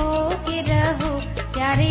हो 0.00 0.28
के 0.48 0.60
रहो 0.70 1.10
प्यारे 1.54 1.90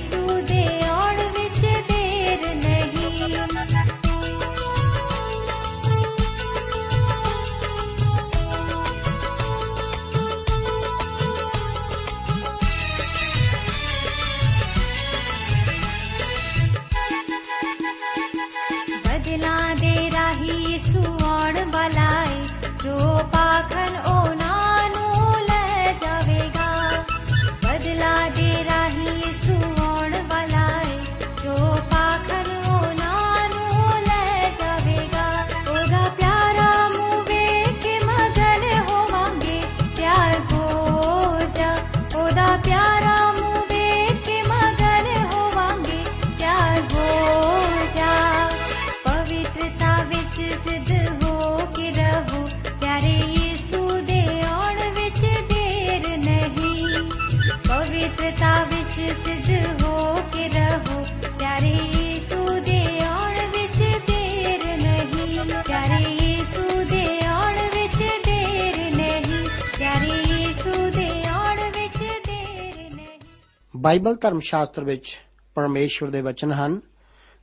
ਬਾਈਬਲ 73.81 74.15
ਧਰਮ 74.15 74.39
ਸ਼ਾਸਤਰ 74.39 74.83
ਵਿੱਚ 74.83 75.19
ਪਰਮੇਸ਼ਵਰ 75.55 76.09
ਦੇ 76.09 76.21
ਵਚਨ 76.21 76.51
ਹਨ 76.51 76.79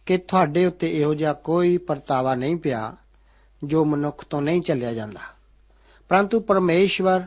ਕਿ 0.07 0.19
ਤੁਹਾਡੇ 0.19 0.67
ਉੱਤੇ 0.67 1.01
ਇਹੋ 1.01 1.15
ਜਿਹਾ 1.15 1.33
ਕੋਈ 1.33 1.77
ਪਰਤਾਵਾ 1.79 2.35
ਨਹੀਂ 2.35 2.57
ਪਿਆ 2.57 2.97
ਜੋ 3.65 3.85
ਮਨੁੱਖ 3.85 4.25
ਤੋਂ 4.25 4.43
ਨਹੀਂ 4.43 4.63
ਚੱਲਿਆ 4.63 4.93
ਜਾਂਦਾ। 4.93 5.21
ਪਰੰਤੂ 6.09 6.41
ਪਰਮੇਸ਼ਵਰ 6.41 7.23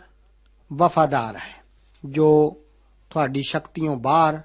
ਵਫਾਦਾਰ 0.73 1.35
ਹੈ, 1.35 1.63
ਜੋ 2.05 2.57
ਤੁਹਾਡੀ 3.09 3.41
ਸ਼ਕਤੀਆਂ 3.41 3.95
ਬਾਹਰ 3.95 4.39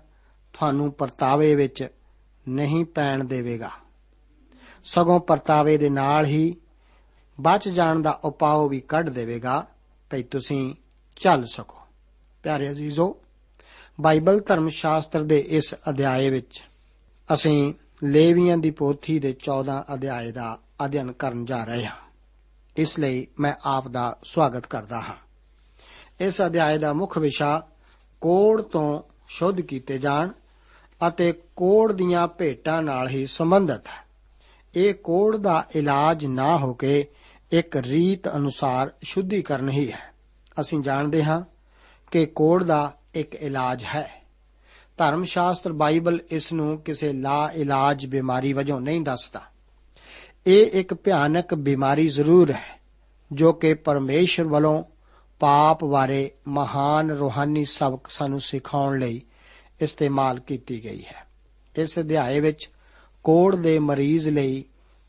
ਤੁਹਾਨੂੰ 0.52 0.92
ਪਰਤਾਵੇ 0.92 1.54
ਵਿੱਚ 1.54 1.88
ਨਹੀਂ 2.48 2.84
ਪੈਣ 2.84 3.24
ਦੇਵੇਗਾ। 3.24 3.70
ਸਗੋਂ 4.84 5.20
ਪਰਤਾਵੇ 5.20 5.78
ਦੇ 5.78 5.90
ਨਾਲ 5.90 6.26
ਹੀ 6.26 6.56
ਬਚ 7.40 7.68
ਜਾਣ 7.68 8.02
ਦਾ 8.02 8.20
ਉਪਾਅ 8.24 8.66
ਵੀ 8.68 8.80
ਕੱਢ 8.80 9.08
ਦੇਵੇਗਾ, 9.08 9.66
ਭਈ 10.10 10.22
ਤੁਸੀਂ 10.22 10.74
ਚੱਲ 11.16 11.44
ਸਕੋ। 11.46 11.78
ਪਿਆਰੇ 12.42 12.70
ਅਜ਼ੀਜ਼ੋ 12.70 13.20
ਬਾਈਬਲ 14.00 14.40
ਧਰਮ 14.46 14.68
ਸ਼ਾਸਤਰ 14.68 15.22
ਦੇ 15.22 15.38
ਇਸ 15.38 15.74
ਅਧਿਆਏ 15.88 16.30
ਵਿੱਚ 16.30 16.62
ਅਸੀਂ 17.34 17.74
ਲੇਵੀਆਂ 18.04 18.58
ਦੀ 18.58 18.70
ਪੋਥੀ 18.70 19.18
ਦੇ 19.18 19.32
14 19.32 19.84
ਅਧਿਆਏ 19.94 20.32
ਦਾ 20.32 20.58
ਅਧਿਐਨ 20.84 21.12
ਕਰਨ 21.12 21.44
ਜਾ 21.44 21.64
ਰਹੇ 21.64 21.86
ਹਾਂ। 21.86 21.96
ਇਸ 22.76 22.98
ਲਈ 22.98 23.26
ਮੈਂ 23.40 23.54
ਆਪ 23.64 23.88
ਦਾ 23.88 24.18
ਸਵਾਗਤ 24.24 24.66
ਕਰਦਾ 24.66 25.00
ਹਾਂ। 25.00 25.14
ਇਸ 26.20 26.42
ਅਧਿਆਏ 26.42 26.78
ਦਾ 26.78 26.92
ਮੁੱਖ 26.92 27.18
ਵਿਸ਼ਾ 27.18 27.66
ਕੋੜ 28.20 28.62
ਤੋਂ 28.62 29.02
ਸ਼ੁੱਧ 29.28 29.60
ਕੀਤੇ 29.60 29.98
ਜਾਣ 29.98 30.28
ਅਤੇ 31.08 31.32
ਕੋੜ 31.56 31.92
ਦੀਆਂ 31.92 32.28
ਭੇਟਾਂ 32.28 32.82
ਨਾਲ 32.82 33.08
ਹੀ 33.08 33.26
ਸੰਬੰਧਿਤ 33.26 33.86
ਹੈ। 33.86 34.06
ਇਹ 34.76 34.94
ਕੋੜ 34.94 35.36
ਦਾ 35.36 35.64
ਇਲਾਜ 35.76 36.26
ਨਾ 36.26 36.56
ਹੋ 36.56 36.74
ਕੇ 36.74 37.06
ਇੱਕ 37.52 37.76
ਰੀਤ 37.76 38.28
ਅਨੁਸਾਰ 38.28 38.92
ਸ਼ੁੱਧੀਕਰਨ 39.02 39.68
ਹੀ 39.68 39.92
ਹੈ। 39.92 40.14
ਅਸੀਂ 40.60 40.82
ਜਾਣਦੇ 40.82 41.24
ਹਾਂ 41.24 41.42
ਕਿ 42.10 42.26
ਕੋੜ 42.26 42.64
ਦਾ 42.64 42.94
ਇੱਕ 43.16 43.34
ਇਲਾਜ 43.34 43.84
ਹੈ। 43.84 44.06
ਧਰਮ 44.98 45.24
ਸ਼ਾਸਤਰ 45.24 45.72
ਬਾਈਬਲ 45.72 46.20
ਇਸ 46.30 46.52
ਨੂੰ 46.52 46.78
ਕਿਸੇ 46.78 47.12
ਲਾ 47.12 47.50
ਇਲਾਜ 47.54 48.06
ਬਿਮਾਰੀ 48.06 48.52
ਵਜੋਂ 48.52 48.80
ਨਹੀਂ 48.80 49.00
ਦੱਸਦਾ। 49.00 49.42
ਇਹ 50.46 50.66
ਇੱਕ 50.80 50.94
ਭਿਆਨਕ 50.94 51.54
ਬਿਮਾਰੀ 51.54 52.08
ਜ਼ਰੂਰ 52.08 52.50
ਹੈ, 52.50 52.80
ਜੋ 53.32 53.52
ਕਿ 53.52 53.74
ਪਰਮੇਸ਼ਰ 53.74 54.44
ਵੱਲੋਂ 54.44 54.84
ਪਾਪ 55.40 55.84
ਬਾਰੇ 55.84 56.30
ਮਹਾਨ 56.48 57.10
ਰੂਹਾਨੀ 57.10 57.64
ਸਬਕ 57.64 58.06
ਸਾਨੂੰ 58.10 58.40
ਸਿਖਾਉਣ 58.40 58.98
ਲਈ 58.98 59.22
ਇਸਤੇਮਾਲ 59.80 60.40
ਕੀਤੀ 60.40 60.84
ਗਈ 60.84 61.04
ਹੈ। 61.04 61.26
ਇਸ 61.76 61.98
ਅਧਿਆਏ 61.98 62.40
ਵਿੱਚ 62.40 62.68
ਕੋੜ 63.24 63.56
ਦੇ 63.56 63.78
ਮਰੀਜ਼ 63.78 64.28
ਲਈ 64.28 64.64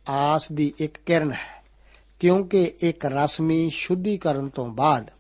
ਆਸ 0.10 0.52
ਦੀ 0.52 0.74
ਇੱਕ 0.80 0.98
ਕਿਰਨ 1.06 1.32
ਹੈ, 1.32 1.64
ਕਿਉਂਕਿ 2.20 2.64
ਇੱਕ 2.82 3.06
ਰਸਮੀ 3.06 3.70
ਸ਼ੁੱਧੀਕਰਨ 3.70 4.50
ਤੋਂ 4.50 4.66
ਬਾਅਦ 4.66 5.12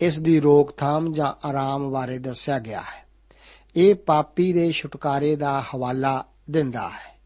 ਇਸ 0.00 0.18
ਦੀ 0.18 0.40
ਰੋਕਥਾਮ 0.40 1.12
ਜਾਂ 1.12 1.48
ਆਰਾਮ 1.48 1.90
ਬਾਰੇ 1.90 2.18
ਦੱਸਿਆ 2.18 2.58
ਗਿਆ 2.58 2.80
ਹੈ। 2.80 3.06
ਇਹ 3.76 3.94
ਪਾਪੀ 3.94 4.52
ਦੇ 4.52 4.72
ਛੁਟਕਾਰੇ 4.72 5.36
ਦਾ 5.36 5.62
ਹਵਾਲਾ 5.74 6.24
ਦਿੰਦਾ 6.50 6.88
ਹੈ। 6.88 7.18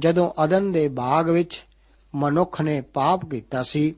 ਜਦੋਂ 0.00 0.32
ਅਦਨ 0.44 0.72
ਦੇ 0.72 0.88
ਬਾਗ 0.88 1.30
ਵਿੱਚ 1.30 1.64
ਮਨੁੱਖ 2.14 2.60
ਨੇ 2.60 2.80
ਪਾਪ 2.80 3.24
ਕੀਤਾ 3.24 3.62
ਸੀ, 3.62 3.94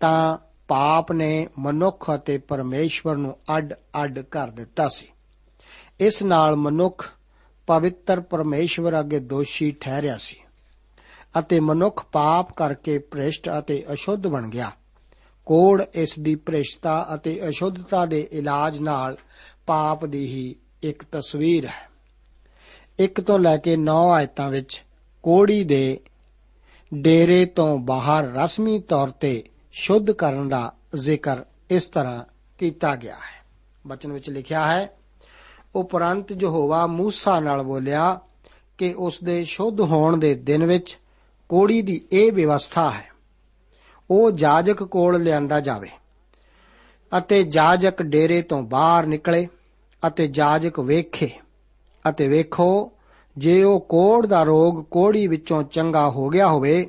ਤਾਂ 0.00 0.38
ਪਾਪ 0.68 1.12
ਨੇ 1.12 1.48
ਮਨੁੱਖ 1.58 2.10
ਅਤੇ 2.14 2.38
ਪਰਮੇਸ਼ਵਰ 2.38 3.16
ਨੂੰ 3.16 3.36
ਅੱਡ-ਅੱਡ 3.56 4.18
ਕਰ 4.18 4.50
ਦਿੱਤਾ 4.50 4.88
ਸੀ। 4.88 5.08
ਇਸ 6.00 6.22
ਨਾਲ 6.22 6.56
ਮਨੁੱਖ 6.56 7.08
ਪਵਿੱਤਰ 7.66 8.20
ਪਰਮੇਸ਼ਵਰ 8.20 9.00
ਅੱਗੇ 9.00 9.18
ਦੋਸ਼ੀ 9.18 9.70
ਠਹਿਰਿਆ 9.70 10.16
ਸੀ 10.16 10.36
ਅਤੇ 11.38 11.60
ਮਨੁੱਖ 11.60 12.04
ਪਾਪ 12.12 12.52
ਕਰਕੇ 12.52 12.98
ਭ੍ਰਿਸ਼ਟ 12.98 13.50
ਅਤੇ 13.58 13.84
ਅਸ਼ੁੱਧ 13.92 14.26
ਬਣ 14.26 14.48
ਗਿਆ। 14.48 14.72
ਕੋੜ 15.46 15.82
ਇਸ 15.94 16.18
ਦੀ 16.18 16.34
ਭ੍ਰਿਸ਼ਟਤਾ 16.34 17.08
ਅਤੇ 17.14 17.48
ਅਸ਼ੁੱਧਤਾ 17.48 18.06
ਦੇ 18.06 18.28
ਇਲਾਜ 18.32 18.80
ਨਾਲ 18.80 19.16
ਪਾਪ 19.66 20.06
ਦੀ 20.06 20.26
ਹੀ 20.26 20.56
ਇੱਕ 20.82 21.04
ਤਸਵੀਰ 21.12 21.66
ਹੈ। 21.66 21.90
ਇੱਕ 22.98 23.20
ਤੋਂ 23.20 23.38
ਲੈ 23.38 23.56
ਕੇ 23.56 23.76
9 23.76 24.10
ਆਇਤਾਂ 24.10 24.50
ਵਿੱਚ 24.50 24.82
ਕੋੜੀ 25.22 25.64
ਦੇ 25.64 26.00
ਡੇਰੇ 26.94 27.46
ਤੋਂ 27.46 27.78
ਬਾਹਰ 27.78 28.24
ਰਸਮੀ 28.24 28.78
ਤੌਰ 28.78 29.10
ਤੇ 29.10 29.44
ਸ਼ੁੱਧ 29.72 30.10
ਕਰਨ 30.10 30.48
ਦਾ 30.48 30.72
ਜ਼ਿਕਰ 30.94 31.44
ਇਸ 31.70 31.84
ਤਰ੍ਹਾਂ 31.84 32.24
ਕੀਤਾ 32.58 32.96
ਗਿਆ 32.96 33.14
ਹੈ। 33.14 33.44
ਬਚਨ 33.86 34.12
ਵਿੱਚ 34.12 34.30
ਲਿਖਿਆ 34.30 34.66
ਹੈ, 34.72 34.96
ਉਪਰੰਤ 35.74 36.42
ਯਹੋਵਾ 36.42 36.86
ਮੂਸਾ 36.86 37.40
ਨਾਲ 37.40 37.62
ਬੋਲਿਆ 37.62 38.20
ਕਿ 38.78 38.94
ਉਸ 38.98 39.18
ਦੇ 39.24 39.44
ਸ਼ੁੱਧ 39.44 39.80
ਹੋਣ 39.80 40.16
ਦੇ 40.16 40.34
ਦਿਨ 40.34 40.66
ਵਿੱਚ 40.66 40.98
ਕੋੜੀ 41.48 41.82
ਦੀ 41.82 42.06
ਇਹ 42.12 42.32
ਵਿਵਸਥਾ 42.32 42.90
ਹੈ। 42.90 43.13
ਉਹ 44.10 44.30
ਜਾਜਕ 44.30 44.82
ਕੋਲ 44.82 45.22
ਲਿਆਂਦਾ 45.22 45.60
ਜਾਵੇ 45.60 45.88
ਅਤੇ 47.18 47.42
ਜਾਜਕ 47.42 48.02
ਡੇਰੇ 48.02 48.42
ਤੋਂ 48.42 48.62
ਬਾਹਰ 48.62 49.06
ਨਿਕਲੇ 49.06 49.48
ਅਤੇ 50.06 50.26
ਜਾਜਕ 50.28 50.80
ਵੇਖੇ 50.80 51.30
ਅਤੇ 52.08 52.28
ਵੇਖੋ, 52.28 52.92
ਜੇ 53.38 53.62
ਉਹ 53.62 53.80
ਕੋੜ 53.80 54.26
ਦਾ 54.26 54.42
ਰੋਗ 54.42 54.82
ਕੋੜੀ 54.84 55.26
ਵਿੱਚੋਂ 55.26 55.62
ਚੰਗਾ 55.62 56.08
ਹੋ 56.10 56.28
ਗਿਆ 56.28 56.48
ਹੋਵੇ, 56.48 56.86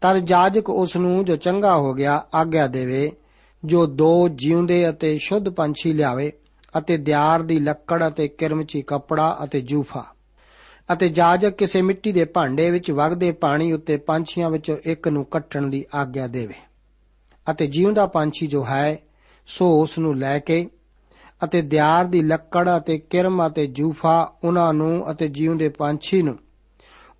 ਤਦ 0.00 0.18
ਜਾਜਕ 0.18 0.70
ਉਸ 0.70 0.96
ਨੂੰ 0.96 1.24
ਜੋ 1.24 1.36
ਚੰਗਾ 1.36 1.76
ਹੋ 1.76 1.94
ਗਿਆ 1.94 2.26
ਆਗਿਆ 2.34 2.66
ਦੇਵੇ, 2.66 3.12
ਜੋ 3.64 3.86
ਦੋ 3.86 4.28
ਜਿਉਂਦੇ 4.28 4.88
ਅਤੇ 4.90 5.16
ਸ਼ੁੱਧ 5.18 5.48
ਪੰਛੀ 5.48 5.92
ਲਿਆਵੇ 5.92 6.32
ਅਤੇ 6.78 6.96
ਦਿਆਰ 6.96 7.42
ਦੀ 7.42 7.58
ਲੱਕੜ 7.60 8.08
ਅਤੇ 8.08 8.28
ਕਿਰਮਚੀ 8.28 8.82
ਕੱਪੜਾ 8.82 9.38
ਅਤੇ 9.44 9.60
ਜੂਫਾ। 9.60 10.15
ਅਤੇ 10.92 11.08
ਜਾਜਕ 11.08 11.50
ਕਿਸੇ 11.50 11.82
ਮਿੱਟੀ 11.82 12.12
ਦੇ 12.12 12.24
ਭਾਂਡੇ 12.24 12.70
ਵਿੱਚ 12.70 12.90
ਵਗਦੇ 12.90 13.32
ਪਾਣੀ 13.32 13.72
ਉੱਤੇ 13.72 13.96
ਪੰਛੀਆਂ 13.96 14.50
ਵਿੱਚੋਂ 14.50 14.76
ਇੱਕ 14.84 15.08
ਨੂੰ 15.08 15.24
ਕੱਟਣ 15.24 15.66
ਦੀ 15.66 15.84
ਆਗਿਆ 15.94 16.26
ਦੇਵੇ। 16.26 16.54
ਅਤੇ 17.50 17.66
ਜਿਉਂਦਾ 17.66 18.06
ਪੰਛੀ 18.06 18.46
ਜੋ 18.46 18.64
ਹੈ, 18.64 18.98
ਸੋ 19.46 19.80
ਉਸ 19.82 19.98
ਨੂੰ 19.98 20.18
ਲੈ 20.18 20.38
ਕੇ 20.38 20.68
ਅਤੇ 21.44 21.62
ਦਿਆਰ 21.62 22.04
ਦੀ 22.04 22.22
ਲੱਕੜ 22.22 22.76
ਅਤੇ 22.76 22.98
ਕਿਰਮ 22.98 23.46
ਅਤੇ 23.46 23.66
ਜੂਫਾ 23.66 24.34
ਉਹਨਾਂ 24.44 24.72
ਨੂੰ 24.74 25.10
ਅਤੇ 25.10 25.28
ਜਿਉਂਦੇ 25.28 25.68
ਪੰਛੀ 25.68 26.22
ਨੂੰ, 26.22 26.38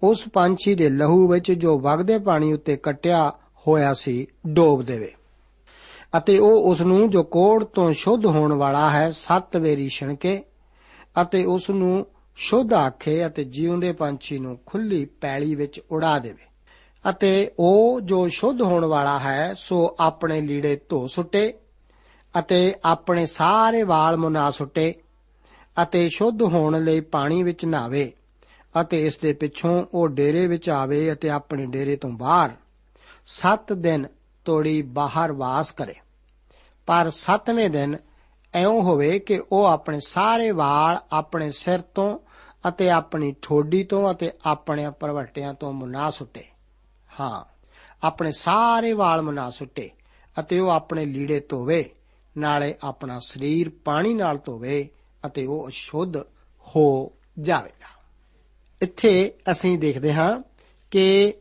ਉਸ 0.02 0.28
ਪੰਛੀ 0.28 0.74
ਦੇ 0.74 0.88
ਲਹੂ 0.88 1.28
ਵਿੱਚ 1.28 1.52
ਜੋ 1.52 1.78
ਵਗਦੇ 1.78 2.18
ਪਾਣੀ 2.18 2.52
ਉੱਤੇ 2.52 2.76
ਕੱਟਿਆ 2.76 3.32
ਹੋਇਆ 3.66 3.94
ਸੀ, 3.94 4.26
ਡੋਬ 4.46 4.82
ਦੇਵੇ। 4.82 5.12
ਅਤੇ 6.18 6.38
ਉਹ 6.38 6.70
ਉਸ 6.70 6.80
ਨੂੰ 6.80 7.10
ਜੋ 7.10 7.22
ਕੋੜ 7.22 7.64
ਤੋਂ 7.64 7.92
ਸ਼ੁੱਧ 7.92 8.26
ਹੋਣ 8.26 8.52
ਵਾਲਾ 8.52 8.90
ਹੈ, 8.90 9.10
ਸੱਤ 9.10 9.56
ਵੇਰੀ 9.56 9.88
ਛਣਕੇ 9.88 10.42
ਅਤੇ 11.22 11.44
ਉਸ 11.44 11.70
ਨੂੰ 11.70 12.06
ਸ਼ੁੱਧ 12.36 12.72
ਆਖੇ 12.72 13.26
ਅਤੇ 13.26 13.44
ਜਿਉਂਦੇ 13.44 13.92
ਪੰਛੀ 13.92 14.38
ਨੂੰ 14.38 14.58
ਖੁੱਲੀ 14.66 15.04
ਪੈਲੀ 15.04 15.54
ਵਿੱਚ 15.54 15.80
ਉਡਾ 15.90 16.18
ਦੇਵੇ। 16.18 16.46
ਅਤੇ 17.10 17.50
ਉਹ 17.58 18.00
ਜੋ 18.00 18.28
ਸ਼ੁੱਧ 18.28 18.62
ਹੋਣ 18.62 18.84
ਵਾਲਾ 18.84 19.18
ਹੈ, 19.18 19.54
ਸੋ 19.54 19.96
ਆਪਣੇ 20.00 20.40
ਲੀੜੇ 20.40 20.80
ਧੋ 20.88 21.06
ਸੁੱਟੇ 21.06 21.54
ਅਤੇ 22.38 22.74
ਆਪਣੇ 22.84 23.26
ਸਾਰੇ 23.26 23.82
ਵਾਲ 23.82 24.16
ਮੁਨਾ 24.16 24.50
ਸੁੱਟੇ 24.50 24.94
ਅਤੇ 25.82 26.08
ਸ਼ੁੱਧ 26.08 26.42
ਹੋਣ 26.42 26.84
ਲਈ 26.84 27.00
ਪਾਣੀ 27.00 27.42
ਵਿੱਚ 27.42 27.64
ਨਹਾਵੇ 27.64 28.12
ਅਤੇ 28.80 29.06
ਇਸ 29.06 29.18
ਦੇ 29.18 29.32
ਪਿੱਛੋਂ 29.32 29.84
ਉਹ 29.94 30.08
ਡੇਰੇ 30.08 30.46
ਵਿੱਚ 30.46 30.68
ਆਵੇ 30.70 31.12
ਅਤੇ 31.12 31.30
ਆਪਣੇ 31.30 31.66
ਡੇਰੇ 31.66 31.96
ਤੋਂ 31.96 32.10
ਬਾਹਰ 32.10 32.50
7 33.26 33.74
ਦਿਨ 33.74 34.06
ਤੋੜੀ 34.44 34.82
ਬਾਹਰ 34.82 35.32
ਵਾਸ 35.32 35.72
ਕਰੇ। 35.72 35.94
ਪਰ 36.86 37.10
7ਵੇਂ 37.10 37.70
ਦਿਨ 37.70 37.96
ਐਉਂ 38.54 38.82
ਹੋਵੇ 38.82 39.18
ਕਿ 39.18 39.42
ਉਹ 39.52 39.64
ਆਪਣੇ 39.64 40.00
ਸਾਰੇ 40.06 40.50
ਵਾਲ 40.50 40.98
ਆਪਣੇ 41.12 41.50
ਸਿਰ 41.50 41.78
ਤੋਂ 41.78 42.18
ਅਤੇ 42.68 42.90
ਆਪਣੀ 42.90 43.34
ਠੋਡੀ 43.42 43.84
ਤੋਂ 43.84 44.10
ਅਤੇ 44.10 44.30
ਆਪਣੇ 44.46 44.90
ਪਰਵਟਿਆਂ 44.90 45.54
ਤੋਂ 45.54 45.72
ਮੁਨਾ 45.72 46.10
ਸੁੱਟੇ। 46.10 46.44
ਹਾਂ, 47.20 47.44
ਆਪਣੇ 48.02 48.32
ਸਾਰੇ 48.32 48.92
ਵਾਲ 48.92 49.22
ਮੁਨਾ 49.22 49.50
ਸੁੱਟੇ 49.50 49.90
ਅਤੇ 50.40 50.58
ਉਹ 50.58 50.68
ਆਪਣੇ 50.68 51.04
ਲੀੜੇ 51.04 51.40
ਧੋਵੇ, 51.40 51.94
ਨਾਲੇ 52.38 52.74
ਆਪਣਾ 52.82 53.18
ਸਰੀਰ 53.18 53.70
ਪਾਣੀ 53.84 54.14
ਨਾਲ 54.14 54.38
ਧੋਵੇ 54.44 54.88
ਅਤੇ 55.26 55.46
ਉਹ 55.46 55.68
ਅਸ਼ੁੱਧ 55.68 56.16
ਹੋ 56.76 57.12
ਜਾਵੇਗਾ। 57.40 57.96
ਇੱਥੇ 58.82 59.34
ਅਸੀਂ 59.50 59.78
ਦੇਖਦੇ 59.78 60.14
ਹਾਂ 60.14 60.42
ਕਿ 60.90 61.34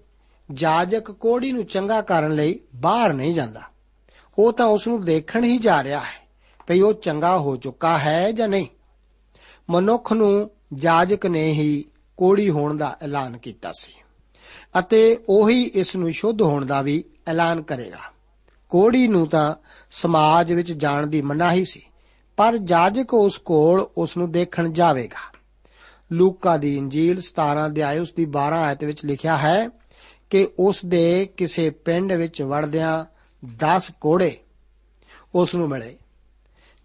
ਜਾਜਕ 0.54 1.12
ਕੋੜੀ 1.12 1.52
ਨੂੰ 1.52 1.66
ਚੰਗਾ 1.66 2.02
ਕਰਨ 2.02 2.36
ਲਈ 2.36 2.60
ਬਾਹਰ 2.76 3.14
ਨਹੀਂ 3.14 3.34
ਜਾਂਦਾ। 3.34 3.62
ਉਹ 4.40 4.54
ਤਾਂ 4.54 4.66
ਉਸ 4.66 4.88
ਨੂੰ 4.88 5.06
ਦੇਖਣ 5.06 5.44
ਹੀ 5.44 5.58
ਜਾ 5.58 5.84
ਰਿਹਾ 5.84 6.00
ਹੈ 6.00 6.28
ਭਈ 6.68 6.82
ਉਹ 6.82 6.94
ਚੰਗਾ 6.94 7.38
ਹੋ 7.38 7.56
ਚੁੱਕਾ 7.56 7.98
ਹੈ 7.98 8.32
ਜਾਂ 8.32 8.48
ਨਹੀਂ। 8.48 8.68
ਮਨੁੱਖ 9.70 10.14
ਨੂੰ 10.14 10.52
ਜਾਜਕ 10.76 11.26
ਨੇ 11.26 11.52
ਹੀ 11.52 11.86
ਕੋੜੀ 12.18 12.50
ਹੋਣ 12.50 12.78
ਦਾ 12.78 12.98
ਐਲਾਨ 13.02 13.38
ਕੀਤਾ 13.38 13.72
ਸੀ। 13.80 13.94
ਅਤੇ 14.80 15.20
ਉਹੀ 15.30 15.64
ਇਸ 15.64 15.96
ਨੂੰ 15.96 16.12
ਸ਼ੁੱਧ 16.12 16.42
ਹੋਣ 16.42 16.66
ਦਾ 16.66 16.82
ਵੀ 16.82 17.04
ਐਲਾਨ 17.28 17.62
ਕਰੇਗਾ। 17.62 18.16
ਕੋੜੀ 18.70 19.08
ਨੂੰ 19.08 19.28
ਤਾਂ 19.28 19.56
ਸਮਾਜ 19.92 20.54
ਵਿੱਚ 20.54 20.72
ਜਾਣ 20.72 21.08
ਦੀ 21.08 21.22
ਮਨਾਹੀ 21.22 21.66
ਸੀ, 21.66 21.82
ਪਰ 22.38 22.58
ਜਾਜਕ 22.58 23.14
ਉਸ 23.14 23.38
ਕੋਲ 23.38 23.88
ਉਸ 23.98 24.18
ਨੂੰ 24.18 24.32
ਦੇਖਣ 24.32 24.70
ਜਾਵੇਗਾ। 24.70 25.36
ਲੂਕਾ 26.12 26.58
ਦੀ 26.58 26.78
ਇੰਜੀਲ 26.78 27.22
17 27.22 27.66
ਅਧਿਆਇ 27.66 28.00
ਉਸ 28.00 28.14
ਦੀ 28.14 28.26
12 28.26 28.56
ਆਇਤ 28.56 28.84
ਵਿੱਚ 28.84 29.06
ਲਿਖਿਆ 29.06 29.38
ਹੈ 29.38 29.70
ਕਿ 30.30 30.48
ਉਸ 30.60 30.86
ਦੇ 30.86 31.26
ਕਿਸੇ 31.38 31.70
ਪਿੰਡ 31.70 32.14
ਵਿੱਚ 32.14 32.42
ਵੜਦਿਆਂ 32.42 33.06
10 33.58 33.92
ਕੋੜੇ 34.02 34.38
ਉਸ 35.36 35.56
ਨੂੰ 35.56 35.70
ਮਿਲੇ, 35.70 35.98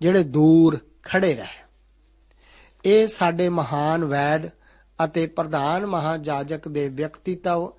ਜਿਹੜੇ 0.00 0.24
ਦੂਰ 0.24 0.78
ਖੜੇ 1.04 1.34
ਰਹੇ। 1.34 1.59
ਇਹ 2.84 3.06
ਸਾਡੇ 3.06 3.48
ਮਹਾਨ 3.48 4.04
ਵੈਦ 4.04 4.50
ਅਤੇ 5.04 5.26
ਪ੍ਰਧਾਨ 5.26 5.86
ਮਹਾਜਾਜਕ 5.86 6.68
ਦੇ 6.68 6.88
ਵਿਅਕਤੀਤਵ 6.88 7.72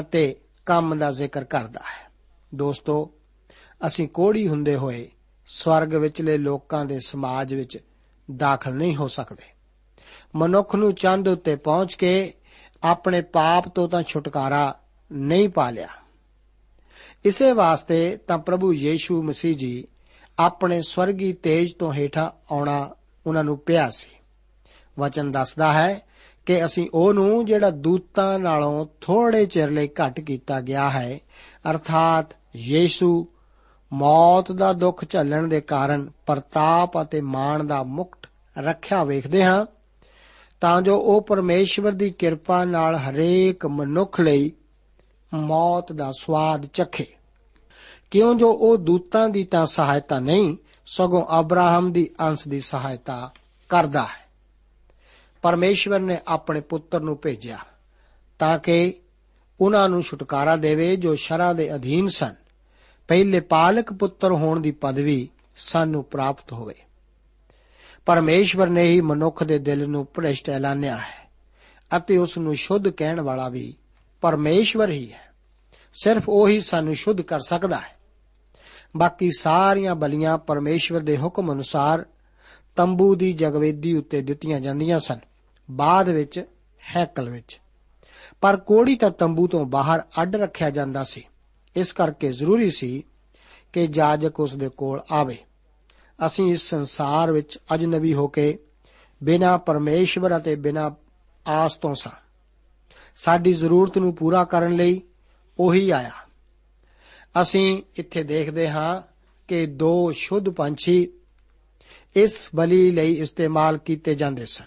ਅਤੇ 0.00 0.36
ਕੰਮ 0.66 0.98
ਦਾ 0.98 1.10
ਜ਼ਿਕਰ 1.10 1.44
ਕਰਦਾ 1.44 1.80
ਹੈ। 1.80 2.10
ਦੋਸਤੋ, 2.54 3.12
ਅਸੀਂ 3.86 4.08
ਕੋੜੀ 4.08 4.48
ਹੁੰਦੇ 4.48 4.76
ਹੋਏ 4.76 5.10
ਸਵਰਗ 5.46 5.94
ਵਿਚਲੇ 5.94 6.38
ਲੋਕਾਂ 6.38 6.84
ਦੇ 6.84 6.98
ਸਮਾਜ 6.98 7.54
ਵਿੱਚ 7.54 7.78
ਦਾਖਲ 8.36 8.74
ਨਹੀਂ 8.74 8.96
ਹੋ 8.96 9.08
ਸਕਦੇ। 9.08 9.54
ਮਨੁੱਖ 10.34 10.74
ਨੂੰ 10.74 10.94
ਚੰਦ 10.94 11.28
ਉੱਤੇ 11.28 11.56
ਪਹੁੰਚ 11.56 11.94
ਕੇ 11.94 12.34
ਆਪਣੇ 12.82 13.20
ਪਾਪ 13.20 13.68
ਤੋਂ 13.68 13.88
ਤਾਂ 13.88 14.02
ਛੁਟਕਾਰਾ 14.02 14.80
ਨਹੀਂ 15.12 15.48
ਪਾ 15.48 15.70
ਲਿਆ। 15.70 15.88
ਇਸੇ 17.24 17.52
ਵਾਸਤੇ 17.52 18.16
ਤਾਂ 18.16 18.38
ਪ੍ਰਭੂ 18.38 18.72
ਯੀਸ਼ੂ 18.72 19.22
ਮਸੀਹ 19.22 19.56
ਜੀ 19.56 19.88
ਆਪਣੇ 20.38 20.82
ਸਵਰਗੀ 20.82 21.32
ਤੇਜ 21.32 21.72
ਤੋਂ 21.72 21.92
ਹੇਠਾਂ 21.92 22.54
ਆਉਣਾ 22.54 22.94
ਉਹਨਾਂ 23.26 23.44
ਨੂੰ 23.44 23.58
ਪਿਆ 23.58 23.90
ਸੀ। 23.90 24.15
ਵਚਨ 24.98 25.30
ਦੱਸਦਾ 25.30 25.72
ਹੈ 25.72 26.02
ਕਿ 26.46 26.64
ਅਸੀਂ 26.64 26.88
ਉਹ 26.94 27.14
ਨੂੰ 27.14 27.44
ਜਿਹੜਾ 27.44 27.70
ਦੂਤਾਂ 27.70 28.38
ਨਾਲੋਂ 28.38 28.86
ਥੋੜੇ 29.00 29.46
ਚਿਰ 29.46 29.70
ਲਈ 29.70 29.88
ਘੱਟ 29.88 30.20
ਕੀਤਾ 30.20 30.60
ਗਿਆ 30.60 30.90
ਹੈ, 30.90 31.20
ਅਰਥਾਤ 31.70 32.26
ਯੀਸ਼ੂ 32.56 33.26
ਮੌਤ 33.92 34.52
ਦਾ 34.52 34.72
ਦੁੱਖ 34.72 35.04
ਝੱਲਣ 35.08 35.48
ਦੇ 35.48 35.60
ਕਾਰਨ 35.60 36.10
ਪ੍ਰਤਾਪ 36.26 37.02
ਅਤੇ 37.02 37.20
ਮਾਣ 37.20 37.64
ਦਾ 37.64 37.82
ਮੁਕਟ 37.82 38.26
ਰੱਖਿਆ 38.58 39.04
ਵੇਖਦੇ 39.04 39.44
ਹਾਂ, 39.44 39.66
ਤਾਂ 40.60 40.82
ਜੋ 40.82 40.96
ਉਹ 40.96 41.22
ਪਰਮੇਸ਼ਵਰ 41.22 41.92
ਦੀ 41.92 42.10
ਕਿਰਪਾ 42.10 42.64
ਨਾਲ 42.64 42.96
ਹਰੇਕ 42.96 43.66
ਮਨੁੱਖ 43.66 44.20
ਲਈ 44.20 44.52
ਮੌਤ 45.34 45.92
ਦਾ 45.92 46.12
ਸਵਾਦ 46.18 46.66
ਚਖੇ। 46.66 47.06
ਕਿਉਂ 48.10 48.34
ਜੋ 48.34 48.52
ਉਹ 48.52 48.76
ਦੂਤਾਂ 48.76 49.28
ਦੀ 49.28 49.44
ਤਾਂ 49.44 49.66
ਸਹਾਇਤਾ 49.66 50.20
ਨਹੀਂ, 50.20 50.56
ਸਗੋਂ 50.86 51.40
ਅਬਰਾਹਮ 51.40 51.92
ਦੀ 51.92 52.10
ਅੰਸ਼ 52.20 52.48
ਦੀ 52.48 52.60
ਸਹਾਇਤਾ 52.60 53.30
ਕਰਦਾ 53.68 54.02
ਹੈ। 54.02 54.25
ਪਰਮੇਸ਼ਵਰ 55.42 56.00
ਨੇ 56.00 56.18
ਆਪਣੇ 56.28 56.60
ਪੁੱਤਰ 56.60 57.00
ਨੂੰ 57.00 57.18
ਭੇਜਿਆ 57.22 57.58
ਤਾਂ 58.38 58.58
ਕਿ 58.58 58.94
ਉਹਨਾਂ 59.60 59.88
ਨੂੰ 59.88 60.02
ਛੁਟਕਾਰਾ 60.02 60.56
ਦੇਵੇ 60.56 60.96
ਜੋ 60.96 61.14
ਸ਼ਰਾ 61.14 61.52
ਦੇ 61.52 61.74
ਅਧੀਨ 61.74 62.08
ਸਨ। 62.08 62.34
ਪਹਿਲੇ 63.08 63.40
ਪਾਲਕ 63.40 63.92
ਪੁੱਤਰ 63.92 64.32
ਹੋਣ 64.32 64.60
ਦੀ 64.60 64.70
ਪਦਵੀ 64.70 65.28
ਸਾਨੂੰ 65.56 66.04
ਪ੍ਰਾਪਤ 66.04 66.52
ਹੋਵੇ। 66.52 66.74
ਪਰਮੇਸ਼ਵਰ 68.06 68.66
ਨੇ 68.66 68.84
ਹੀ 68.84 69.00
ਮਨੁੱਖ 69.00 69.44
ਦੇ 69.44 69.58
ਦਿਲ 69.58 69.88
ਨੂੰ 69.88 70.08
ਭ੍ਰਿਸ਼ਟ 70.14 70.50
ਐਲਾਨਿਆ 70.50 70.96
ਹੈ 70.96 71.30
ਅਤੇ 71.96 72.16
ਉਸ 72.16 72.38
ਨੂੰ 72.38 72.54
ਸ਼ੁੱਧ 72.54 72.88
ਕਹਿਣ 72.88 73.20
ਵਾਲਾ 73.20 73.48
ਵੀ 73.48 73.74
ਪਰਮੇਸ਼ਵਰ 74.20 74.90
ਹੀ 74.90 75.12
ਹੈ। 75.12 75.26
ਸਿਰਫ 75.94 76.22
ਉਹ 76.28 76.48
ਹੀ 76.48 76.60
ਸਾਨੂੰ 76.60 76.94
ਸ਼ੁੱਧ 76.94 77.20
ਕਰ 77.20 77.40
ਸਕਦਾ 77.40 77.76
ਹੈ। 77.76 77.96
ਬਾਕੀ 78.96 79.30
ਸਾਰੀਆਂ 79.38 79.94
ਬਲੀਆਂ 79.94 80.38
ਪਰਮੇਸ਼ਵਰ 80.38 81.00
ਦੇ 81.00 81.16
ਹੁਕਮ 81.16 81.52
ਅਨੁਸਾਰ 81.52 82.06
ਤੰਬੂ 82.76 83.14
ਦੀ 83.14 83.32
ਜਗਵੇਦੀ 83.32 83.96
ਉੱਤੇ 83.96 84.22
ਦਿੱਤੀਆਂ 84.22 84.60
ਜਾਂਦੀਆਂ 84.60 85.00
ਸਨ। 85.00 85.18
ਬਾਅਦ 85.70 86.08
ਵਿੱਚ, 86.08 86.44
ਹੈਕਲ 86.96 87.28
ਵਿੱਚ। 87.28 87.60
ਪਰ 88.40 88.56
ਕੋੜੀ 88.56 88.96
ਤਾਂ 88.96 89.10
ਤੰਬੂ 89.10 89.46
ਤੋਂ 89.46 89.64
ਬਾਹਰ 89.64 90.02
ਅੱਡ 90.22 90.36
ਰੱਖਿਆ 90.36 90.70
ਜਾਂਦਾ 90.70 91.04
ਸੀ। 91.04 91.24
ਇਸ 91.76 91.92
ਕਰਕੇ 91.92 92.32
ਜ਼ਰੂਰੀ 92.32 92.70
ਸੀ 92.70 93.04
ਕਿ 93.72 93.86
ਜਾਜਕ 93.86 94.40
ਉਸ 94.40 94.56
ਦੇ 94.56 94.68
ਕੋਲ 94.68 95.00
ਆਵੇ। 95.12 95.36
ਅਸੀਂ 96.26 96.52
ਇਸ 96.52 96.60
ਸੰਸਾਰ 96.60 97.32
ਵਿੱਚ 97.32 97.58
ਅਜਨਬੀ 97.74 98.14
ਹੋ 98.14 98.28
ਕੇ 98.28 98.58
ਬਿਨਾ 99.22 99.56
ਪਰਮੇਸ਼ਵਰ 99.56 100.36
ਅਤੇ 100.36 100.54
ਬਿਨਾ 100.54 100.94
ਆਸ 101.48 101.74
ਤੋਂ 101.74 101.94
ਸਾਂ। 101.94 102.12
ਸਾਡੀ 103.16 103.52
ਜ਼ਰੂਰਤ 103.52 103.98
ਨੂੰ 103.98 104.14
ਪੂਰਾ 104.14 104.44
ਕਰਨ 104.44 104.76
ਲਈ 104.76 105.02
ਉਹੀ 105.58 105.90
ਆਇਆ। 105.90 106.10
ਅਸੀਂ 107.42 107.82
ਇੱਥੇ 107.96 108.22
ਦੇਖਦੇ 108.22 108.68
ਹਾਂ 108.68 109.02
ਕਿ 109.48 109.66
ਦੋ 109.66 110.12
ਸ਼ੁੱਧ 110.12 110.48
ਪੰਛੀ 110.48 111.08
ਇਸ 112.16 112.50
ਬਲੀ 112.54 112.90
ਲਈ 112.90 113.12
ਇਸਤੇਮਾਲ 113.12 113.78
ਕੀਤੇ 113.78 114.14
ਜਾਂਦੇ 114.14 114.46
ਸਨ। 114.46 114.64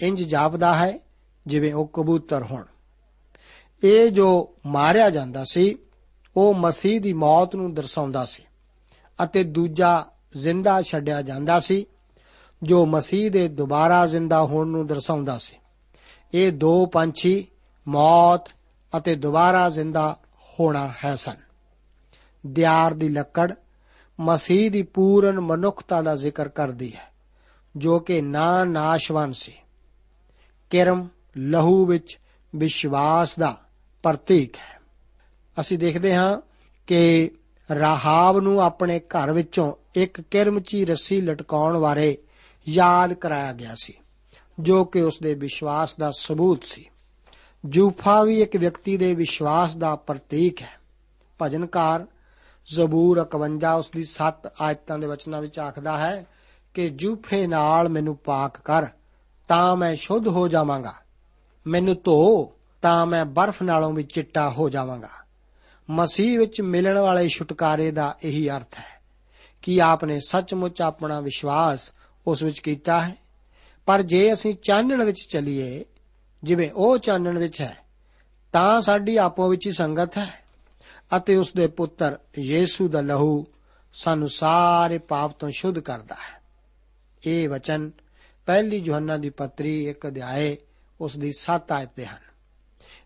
ਇੰਜ 0.00 0.22
ਜਾਪਦਾ 0.22 0.74
ਹੈ, 0.74 0.98
ਜਿਵੇਂ 1.46 1.74
ਉਹ 1.74 1.90
ਕਬੂਤਰ 1.92 2.42
ਹੋਣ। 2.42 2.62
ਇਹ 3.84 4.10
ਜੋ 4.10 4.54
ਮਾਰਿਆ 4.66 5.10
ਜਾਂਦਾ 5.10 5.44
ਸੀ, 5.44 5.78
ਉਹ 6.36 6.54
ਮਸੀਹ 6.54 7.00
ਦੀ 7.00 7.12
ਮੌਤ 7.12 7.56
ਨੂੰ 7.56 7.74
ਦਰਸਾਉਂਦਾ 7.74 8.24
ਸੀ 8.24 8.42
ਅਤੇ 9.24 9.44
ਦੂਜਾ 9.44 10.04
ਜ਼ਿੰਦਾ 10.36 10.82
ਛੱਡਿਆ 10.82 11.22
ਜਾਂਦਾ 11.22 11.60
ਸੀ, 11.60 11.86
ਜੋ 12.62 12.86
ਮਸੀਹ 12.86 13.30
ਦੇ 13.30 13.48
ਦੁਬਾਰਾ 13.48 14.06
ਜ਼ਿੰਦਾ 14.06 14.42
ਹੋਣ 14.42 14.68
ਨੂੰ 14.68 14.86
ਦਰਸਾਉਂਦਾ 14.86 15.38
ਸੀ। 15.38 15.56
ਇਹ 16.34 16.52
ਦੋ 16.52 16.86
ਪੰਛੀ 16.86 17.46
ਮੌਤ 17.88 18.48
ਅਤੇ 18.96 19.14
ਦੁਬਾਰਾ 19.14 19.70
ਜ਼ਿੰਦਾ 19.70 20.18
ਹੋਣਾ 20.60 20.92
ਹੈ 21.04 21.14
ਸਨ। 21.16 21.36
ਦਿਆਰ 22.46 22.94
ਦੀ 22.94 23.08
ਲੱਕੜ 23.08 23.54
ਮਸੀਹ 24.20 24.70
ਦੀ 24.70 24.82
ਪੂਰਨ 24.82 25.40
ਮਨੁੱਖਤਾ 25.40 26.02
ਦਾ 26.02 26.16
ਜ਼ਿਕਰ 26.16 26.48
ਕਰਦੀ 26.48 26.94
ਹੈ, 26.94 27.08
ਜੋ 27.76 27.98
ਕਿ 27.98 28.20
ਨਾ 28.20 28.64
ਨਾਸ਼ਵਾਨ 28.64 29.32
ਸੀ। 29.32 29.52
ਕਿਰਮ 30.70 31.08
ਲਹੂ 31.36 31.86
ਵਿੱਚ 31.86 32.18
ਵਿਸ਼ਵਾਸ 32.56 33.38
ਦਾ 33.38 33.56
ਪ੍ਰਤੀਕ 34.02 34.56
ਹੈ। 34.56 34.80
ਅਸੀਂ 35.60 35.78
ਦੇਖਦੇ 35.78 36.14
ਹਾਂ 36.14 36.40
ਕਿ 36.86 37.30
ਰਾਹਾਬ 37.78 38.38
ਨੂੰ 38.38 38.60
ਆਪਣੇ 38.60 38.98
ਘਰ 38.98 39.32
ਵਿੱਚੋਂ 39.32 39.72
ਇੱਕ 39.94 40.20
ਕਿਰਮਚੀ 40.20 40.84
ਰੱਸੀ 40.84 41.20
ਲਟਕਾਉਣ 41.20 41.78
ਬਾਰੇ 41.78 42.18
ਯਾਦ 42.68 43.12
ਕਰਾਇਆ 43.12 43.52
ਗਿਆ 43.52 43.74
ਸੀ, 43.82 43.94
ਜੋ 44.60 44.84
ਕਿ 44.84 45.02
ਉਸ 45.02 45.18
ਦੇ 45.22 45.34
ਵਿਸ਼ਵਾਸ 45.34 45.96
ਦਾ 45.96 46.10
ਸਬੂਤ 46.10 46.64
ਸੀ। 46.64 46.86
ਜੂਫਾ 47.64 48.22
ਵੀ 48.22 48.40
ਇੱਕ 48.40 48.56
ਵਿਅਕਤੀ 48.56 48.96
ਦੇ 48.96 49.14
ਵਿਸ਼ਵਾਸ 49.14 49.76
ਦਾ 49.76 49.96
ਪ੍ਰਤੀਕ 49.96 50.62
ਹੈ। 50.62 50.80
ਭਜਨਕਾਰ 51.42 52.06
ਜ਼ਬੂਰ 52.74 53.18
51 53.18 53.78
ਉਸ 53.78 53.90
ਦੀ 53.90 54.04
7 54.04 54.50
ਆਇਤਾਂ 54.60 54.98
ਦੇ 54.98 55.06
ਵਚਨਾਂ 55.06 55.40
ਵਿੱਚ 55.40 55.58
ਆਖਦਾ 55.58 55.98
ਹੈ 55.98 56.26
ਕਿ 56.74 56.90
ਜੂਫੇ 56.90 57.46
ਨਾਲ 57.46 57.88
ਮੈਨੂੰ 57.88 58.16
ਪਾਕ 58.16 58.58
ਕਰ, 58.58 58.86
ਤਾਂ 59.48 59.76
ਮੈਂ 59.76 59.94
ਸ਼ੁੱਧ 59.94 60.28
ਹੋ 60.28 60.48
ਜਾਵਾਂਗਾ। 60.48 60.94
ਮੈਨੂੰ 61.66 61.94
ਧੋ, 62.04 62.52
ਤਾਂ 62.82 63.06
ਮੈਂ 63.06 63.24
ਬਰਫ਼ 63.24 63.62
ਨਾਲੋਂ 63.62 63.92
ਵੀ 63.92 64.02
ਚਿੱਟਾ 64.02 64.50
ਹੋ 64.50 64.68
ਜਾਵਾਂਗਾ। 64.68 65.08
ਮਸੀਹ 65.90 66.38
ਵਿੱਚ 66.38 66.60
ਮਿਲਣ 66.60 66.98
ਵਾਲੇ 66.98 67.28
ਛੁਟਕਾਰੇ 67.28 67.90
ਦਾ 67.90 68.16
ਇਹੀ 68.24 68.50
ਅਰਥ 68.50 68.74
ਹੈ 68.78 69.00
ਕਿ 69.62 69.82
ਆਪਨੇ 69.82 70.20
ਸੱਚਮੁੱਚ 70.26 70.82
ਆਪਣਾ 70.82 71.20
ਵਿਸ਼ਵਾਸ 71.20 71.92
ਉਸ 72.26 72.42
ਵਿੱਚ 72.42 72.58
ਕੀਤਾ 72.58 73.00
ਹੈ। 73.00 73.16
ਪਰ 73.86 74.02
ਜੇ 74.02 74.32
ਅਸੀਂ 74.32 74.54
ਚਾਨਣ 74.62 75.04
ਵਿੱਚ 75.04 75.26
ਚੱਲੀਏ, 75.32 75.84
ਜਿਵੇਂ 76.44 76.70
ਉਹ 76.74 76.98
ਚਾਨਣ 76.98 77.38
ਵਿੱਚ 77.38 77.60
ਹੈ, 77.60 77.76
ਤਾਂ 78.52 78.80
ਸਾਡੀ 78.80 79.16
ਆਪੋ 79.16 79.48
ਵਿੱਚ 79.48 79.66
ਹੀ 79.66 79.72
ਸੰਗਤ 79.72 80.18
ਹੈ। 80.18 80.49
ਅਤੇ 81.16 81.36
ਉਸ 81.36 81.52
ਦੇ 81.52 81.66
ਪੁੱਤਰ 81.66 82.18
ਯੀਸ਼ੂ 82.38 82.88
ਦਾ 82.88 83.00
ਲਹੂ 83.00 83.46
ਸਾਨੂੰ 83.94 84.28
ਸਾਰੇ 84.28 84.98
ਪਾਪ 84.98 85.30
ਤੋਂ 85.30 85.50
ਸ਼ੁੱਧ 85.50 85.78
ਕਰਦਾ 85.78 86.14
ਹੈ। 86.14 86.40
ਇਹ 87.26 87.48
ਵਚਨ 87.48 87.90
ਪਹਿਲੀ 88.46 88.76
ਯੋਹੰਨਾ 88.76 89.16
ਦੀ 89.16 89.30
ਪੱਤਰੀ 89.30 89.88
ਇੱਕ 89.88 90.06
ਅਧਿਆਏ 90.06 90.56
ਉਸ 91.00 91.16
ਦੀ 91.16 91.32
7 91.32 91.72
ਆਇਤ 91.72 91.88
ਦੇ 91.96 92.06
ਹਨ। 92.06 92.30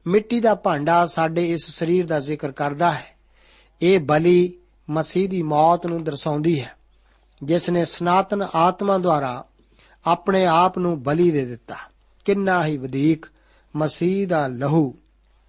ਮਿੱਟੀ 0.06 0.40
ਦਾ 0.40 0.54
ਭਾਂਡਾ 0.54 1.06
ਸਾਡੇ 1.06 1.52
ਇਸ 1.52 1.66
ਸਰੀਰ 1.66 2.06
ਦਾ 2.06 2.20
ਜ਼ਿਕਰ 2.20 2.52
ਕਰਦਾ 2.52 2.92
ਹੈ। 2.92 3.16
ਇਹ 3.82 3.98
ਬਲੀ 3.98 4.58
ਮਸੀਹ 4.90 5.28
ਦੀ 5.28 5.42
ਮੌਤ 5.42 5.86
ਨੂੰ 5.86 6.04
ਦਰਸਾਉਂਦੀ 6.04 6.60
ਹੈ, 6.60 6.72
ਜਿਸ 7.42 7.70
ਨੇ 7.70 7.84
ਸਨਾਤਨ 7.84 8.42
ਆਤਮਾ 8.54 8.98
ਦੁਆਰਾ 8.98 9.44
ਆਪਣੇ 10.06 10.46
ਆਪ 10.46 10.78
ਨੂੰ 10.78 11.02
ਬਲੀ 11.02 11.30
ਦੇ 11.30 11.44
ਦਿੱਤਾ। 11.44 11.76
ਕਿੰਨਾ 12.24 12.66
ਹੀ 12.66 12.76
ਵਧੇਕ 12.76 13.26
ਮਸੀਹ 13.76 14.28
ਦਾ 14.28 14.46
ਲਹੂ 14.48 14.98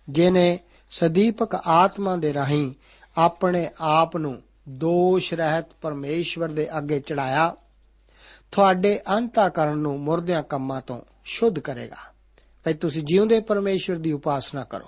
ਜਿਨੇ 0.10 0.60
ਸਦੀਪਕ 0.90 1.56
ਆਤਮਾ 1.56 2.16
ਦੇ 2.16 2.34
ਰਾਹੀਂ 2.34 2.74
ਆਪਣੇ 3.18 3.70
ਆਪ 3.82 4.18
ਨੂੰ 4.18 4.42
ਦੋਸ਼ 4.70 5.34
ਰਹਿਤ 5.34 5.66
ਪਰਮੇਸ਼ਵਰ 5.82 6.50
ਦੇ 6.50 6.78
ਅੱਗੇ 6.78 7.00
ਚੜਾਇਆ, 7.00 7.56
ਤੁਹਾਡੇ 8.52 9.00
ਅੰਤਾਕਰਨ 9.18 9.78
ਨੂੰ 9.78 10.00
ਮੁਰਦਿਆਂ 10.00 10.44
ਕੰਮਾਂ 10.44 10.82
ਤੋਂ 10.82 11.02
ਸ਼ੁੱਧ 11.24 11.60
ਕਰੇਗਾ। 11.60 12.14
ਭਈ, 12.64 12.74
ਤੁਸੀਂ 12.74 13.04
ਜਿਉਂਦੇ 13.04 13.40
ਪਰਮੇਸ਼ਵਰ 13.40 13.98
ਦੀ 13.98 14.12
ਉਪਾਸਨਾ 14.12 14.64
ਕਰੋ। 14.64 14.88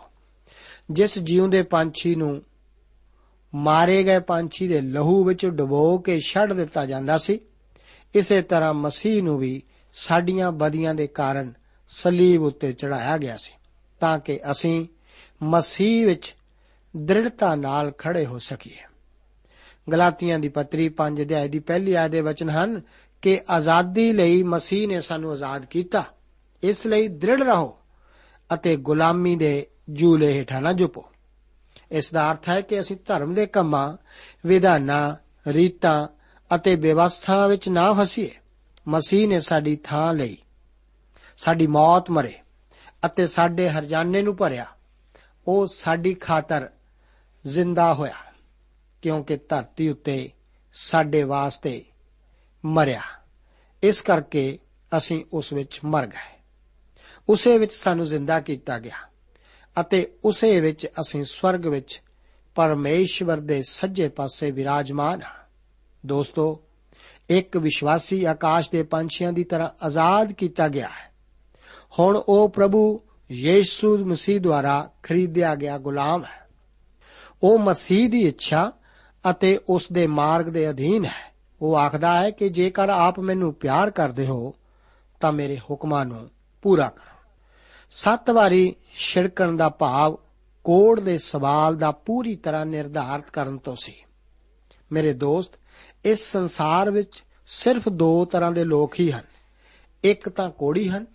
ਜਿਸ 0.92 1.20
ਜਿਉਂਦੇ 1.20 1.64
ਪੰਛੀ 1.64 2.16
ਨੂੰ 2.16 2.42
ਮਾਰੇ 3.56 4.04
ਗਏ 4.04 4.20
ਪੰਛੀ 4.20 4.68
ਦੇ 4.68 4.82
ਲਹੂ 4.82 5.24
ਵਿੱਚ 5.24 5.46
ਡੁਬੋ 5.46 5.98
ਕੇ 5.98 6.20
ਛੱਡ 6.20 6.54
ਦਿੱਤਾ 6.54 6.86
ਜਾਂਦਾ 6.86 7.18
ਸੀ, 7.18 7.40
ਇਸੇ 8.16 8.42
ਤਰ੍ਹਾਂ 8.42 8.74
ਮਸੀਹ 8.74 9.24
ਨੂੰ 9.24 9.38
ਵੀ 9.38 9.64
ਸਾਡੀਆਂ 9.94 10.52
ਬਦੀਆਂ 10.52 10.96
ਦੇ 10.96 11.08
ਕਾਰਨ 11.08 11.54
ਸਲੀਬ 11.90 12.44
ਉੱਤੇ 12.44 12.74
ਚੜਾਇਆ 12.74 13.18
ਗਿਆ 13.18 13.38
ਸੀ, 13.38 13.54
ਤਾਂ 14.00 14.20
ਕਿ 14.20 14.40
ਅਸੀਂ 14.52 14.88
ਮਸੀਹ 15.44 16.06
ਵਿੱਚ 16.06 16.36
ਦ੍ਰਿੜਤਾ 16.98 17.56
ਨਾਲ 17.56 17.92
ਖੜੇ 17.92 18.26
ਹੋ 18.26 18.38
ਸਕੀਏ। 18.38 18.78
ਗਲਾਤੀਆਂ 19.92 20.40
ਦੀ 20.40 20.50
ਪੱਤਰੀ 20.50 20.90
5 20.90 21.22
ਅਧਿਆਇ 21.22 21.48
ਦੀ 21.48 21.60
ਪਹਿਲੀ 21.60 21.94
ਆਇਤ 21.94 22.12
ਦੇ 22.12 22.22
ਵਚਨ 22.22 22.50
ਹਨ 22.50 22.82
ਕਿ 23.22 23.42
ਆਜ਼ਾਦੀ 23.50 24.14
ਲਈ 24.14 24.44
ਮਸੀਹ 24.44 24.88
ਨੇ 24.88 25.02
ਸਾਨੂੰ 25.02 25.32
ਆਜ਼ਾਦ 25.32 25.66
ਕੀਤਾ। 25.66 26.04
ਇਸ 26.64 26.88
ਲਈ 26.88 27.08
ਦ੍ਰਿੜ 27.08 27.44
ਰਹੋ 27.44 27.78
ਅਤੇ 28.54 28.76
ਗੁਲਾਮੀ 28.76 29.36
ਦੇ 29.36 29.68
ਜੂਲੇ 29.90 30.34
ਹੇਠਾਂ 30.34 30.62
ਨਾ 30.62 30.74
ਝੁਪੋ 30.74 31.06
ਇਸ 31.92 32.12
ਦਾ 32.12 32.32
ਅਰਥ 32.32 32.50
ਹੈ 32.50 32.62
ਕਿ 32.62 32.80
ਅਸੀਂ 32.80 32.98
ਧਰਮ 33.06 33.34
ਦੇ 33.34 33.46
ਕੰਮਾਂ, 33.46 33.98
ਵਿਧਾਨਾਂ, 34.46 35.16
ਰੀਤਾਂ 35.50 36.08
ਅਤੇ 36.56 36.76
ਵਿਵਸਥਾ 36.76 37.48
ਵਿੱਚ 37.48 37.70
ਨਾ 37.70 37.94
ਫਸੀਏ। 37.94 38.32
ਮਸੀਹ 38.88 39.28
ਨੇ 39.28 39.40
ਸਾਡੀ 39.40 39.76
ਥਾਂ 39.76 40.14
ਲਈ 40.14 40.38
ਸਾਡੀ 41.38 41.68
ਮੌਤ 41.68 42.12
ਮਰੇ 42.12 42.34
ਅਤੇ 43.06 43.28
ਸਾਡੇ 43.28 43.70
ਹਰਜਾਨੇ 43.70 44.22
ਨੂੰ 44.22 44.36
ਭਰਿਆ। 44.36 44.66
ਉਹ 45.48 45.68
ਸਾਡੀ 45.68 46.14
ਖਾਤਰ 46.14 46.70
ਜ਼ਿੰਦਾ 47.48 47.94
ਹੋਇਆ, 47.94 48.16
ਕਿਉਂਕਿ 49.02 49.38
ਧਰਤੀ 49.38 49.90
ਉੱਤੇ 49.90 50.32
ਸਾਡੇ 50.74 51.24
ਵਾਸਤੇ 51.24 51.86
ਮਰਿਆ। 52.66 53.02
ਇਸ 53.84 54.02
ਕਰਕੇ 54.02 54.60
ਅਸੀਂ 54.98 55.26
ਉਸ 55.34 55.54
ਵਿੱਚ 55.54 55.80
ਮਰ 55.86 56.08
ਗਏ। 56.08 56.40
ਉਸੇ 57.30 57.58
ਵਿੱਚ 57.58 57.74
ਸਾਨੂੰ 57.74 58.06
ਜ਼ਿੰਦਾ 58.06 58.40
ਕੀਤਾ 58.40 58.80
ਗਿਆ 58.80 58.98
ਅਤੇ 59.82 60.14
ਉਸੇ 60.26 60.62
ਵਿੱਚ 60.62 60.88
ਅਸੀਂ 60.88 61.24
ਸਵਰਗ 61.24 61.66
ਵਿੱਚ 61.66 62.02
ਪਰਮੇਸ਼ਵਰ 62.56 63.38
ਦੇ 63.38 63.62
ਸੱਜੇ 63.62 64.10
ਪਾਸੇ 64.10 64.52
ਵਿਰਾਜਮਾਨ 64.52 65.24
ਹਾਂ। 65.24 65.46
ਦੋਸਤੋ, 66.06 66.64
ਇੱਕ 67.30 67.58
ਵਿਸ਼ਵਾਸੀ 67.58 68.24
ਆਕਾਸ਼ 68.24 68.72
ਦੇ 68.72 68.84
ਪੰਛੀਆਂ 68.84 69.34
ਦੀ 69.34 69.44
ਤਰ੍ਹਾਂ 69.44 69.70
ਆਜ਼ਾਦ 69.86 70.32
ਕੀਤਾ 70.32 70.68
ਗਿਆ 70.68 70.88
ਹੈ। 70.88 71.12
ਹੁਣ 72.00 72.24
ਉਹ 72.28 72.50
ਪ੍ਰਭੂ 72.50 73.02
ਯੀਸ਼ੂ 73.32 73.98
ਮਸੀਹ 73.98 74.42
ਦੁਆਰਾ 74.42 74.90
ਖਰੀਦਿਆ 75.04 75.56
ਗਿਆ 75.56 75.78
ਗੁਲਾਮ 75.78 76.24
ਹੈ। 76.24 76.48
ਉਹ 77.44 77.60
ਮਸੀਹ 77.60 78.10
ਦੀ 78.10 78.28
ਇੱਛਾ 78.28 78.72
ਅਤੇ 79.30 79.60
ਉਸ 79.70 79.92
ਦੇ 79.92 80.08
ਮਾਰਗ 80.08 80.46
ਦੇ 80.46 80.70
ਅਧੀਨ 80.70 81.06
ਹੈ। 81.06 81.34
ਉਹ 81.62 81.78
ਆਖਦਾ 81.78 82.22
ਹੈ 82.22 82.32
ਕਿ 82.32 82.50
ਜੇਕਰ 82.50 82.90
ਆਪ 82.90 83.20
ਮੈਨੂੰ 83.20 83.54
ਪਿਆਰ 83.54 83.92
ਕਰਦੇ 83.92 84.28
ਹੋ, 84.28 84.56
ਤਾਂ 85.20 85.32
ਮੇਰੇ 85.32 85.58
ਹੁਕਮਾਂ 85.58 86.06
ਨੂੰ 86.06 86.30
ਪੂਰਾ 86.62 86.90
ਕਰੋ। 86.90 87.30
ਸੱਤ 87.92 88.30
ਵਾਰੀ 88.30 88.76
ਛਿੜਕਣ 88.96 89.56
ਦਾ 89.56 89.70
ਭਾਵ 89.70 90.20
ਕੋੜ 90.64 91.00
ਦੇ 91.00 91.18
ਸਵਾਲ 91.18 91.76
ਦਾ 91.76 91.92
ਪੂਰੀ 91.92 92.36
ਤਰ੍ਹਾਂ 92.36 92.66
ਨਿਰਧਾਰਤ 92.66 93.30
ਕਰਨ 93.30 93.58
ਤੋਂ 93.58 93.76
ਸੀ। 93.76 93.94
ਮੇਰੇ 94.92 95.14
ਦੋਸਤ, 95.14 95.52
ਇਸ 96.06 96.32
ਸੰਸਾਰ 96.32 96.92
ਵਿੱਚ 96.92 97.24
ਸਿਰਫ 97.48 97.90
ਦੋ 97.90 98.26
ਤਰ੍ਹਾਂ 98.26 98.52
ਦੇ 98.52 98.64
ਲੋਕ 98.64 99.00
ਹੀ 99.00 99.12
ਹਨ। 99.12 99.24
ਇੱਕ 100.04 100.30
ਤਾਂ 100.30 100.50
ਕੋੜੀ 100.50 100.90
ਹਨ 100.90 101.06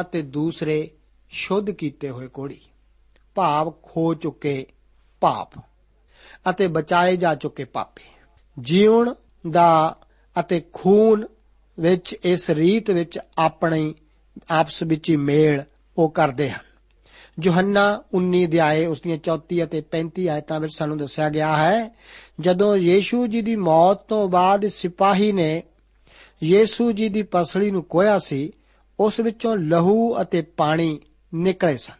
ਅਤੇ 0.00 0.22
ਦੂਸਰੇ 0.22 0.90
ਸ਼ੁੱਧ 1.30 1.70
ਕੀਤੇ 1.70 2.10
ਹੋਏ 2.10 2.28
ਕੋੜੀ। 2.28 2.60
ਭਾਵ 3.34 3.72
ਖੋ 3.82 4.14
ਚੁੱਕੇ 4.14 4.66
ਪਾਪ 5.20 5.50
ਅਤੇ 6.50 6.68
ਬਚਾਏ 6.68 7.16
ਜਾ 7.16 7.34
ਚੁੱਕੇ 7.34 7.64
ਪਾਪੀ। 7.64 8.02
ਜੀਵਨ 8.60 9.14
ਦਾ 9.50 9.96
ਅਤੇ 10.40 10.62
ਖੂਨ 10.72 11.26
ਵਿੱਚ, 11.80 12.12
ਇਸ 12.12 12.50
ਰੀਤ 12.50 12.90
ਵਿੱਚ 12.90 13.18
ਆਪਣੀ 13.38 13.94
ਆਪਸ 14.50 14.82
ਵਿੱਚ 14.82 15.10
ਹੀ 15.10 15.16
ਮੇਲ 15.16 15.62
ਉਹ 15.98 16.10
ਕਰਦੇ 16.10 16.50
ਹਨ। 16.50 16.66
ਯੋਹੰਨਾ 17.42 18.02
19 18.14 18.46
ਅਧਿਆਏ 18.46 18.86
ਉਸ 18.86 19.00
ਦੀਆਂ 19.00 19.18
34 19.18 19.64
ਅਤੇ 19.64 19.80
35 19.80 20.28
ਆਇਤਾਂ 20.28 20.60
ਵਿੱਚ 20.60 20.72
ਸਾਨੂੰ 20.76 20.98
ਦੱਸਿਆ 20.98 21.28
ਗਿਆ 21.28 21.56
ਹੈ, 21.56 21.90
ਜਦੋਂ 22.40 22.76
ਯੀਸ਼ੂ 22.76 23.26
ਜੀ 23.26 23.42
ਦੀ 23.42 23.56
ਮੌਤ 23.56 24.08
ਤੋਂ 24.08 24.28
ਬਾਅਦ 24.28 24.66
ਸਿਪਾਹੀ 24.66 25.32
ਨੇ 25.32 25.62
ਯੀਸ਼ੂ 26.42 26.92
ਜੀ 26.92 27.08
ਦੀ 27.08 27.22
ਪਸਲੀ 27.22 27.70
ਨੂੰ 27.70 27.82
ਕੋਇਆ 27.82 28.18
ਸੀ, 28.18 28.52
ਉਸ 29.00 29.20
ਵਿੱਚੋਂ 29.20 29.56
ਲਹੂ 29.56 30.22
ਅਤੇ 30.22 30.42
ਪਾਣੀ 30.42 31.00
ਨਿਕਲੇ 31.36 31.76
ਸਨ। 31.76 31.94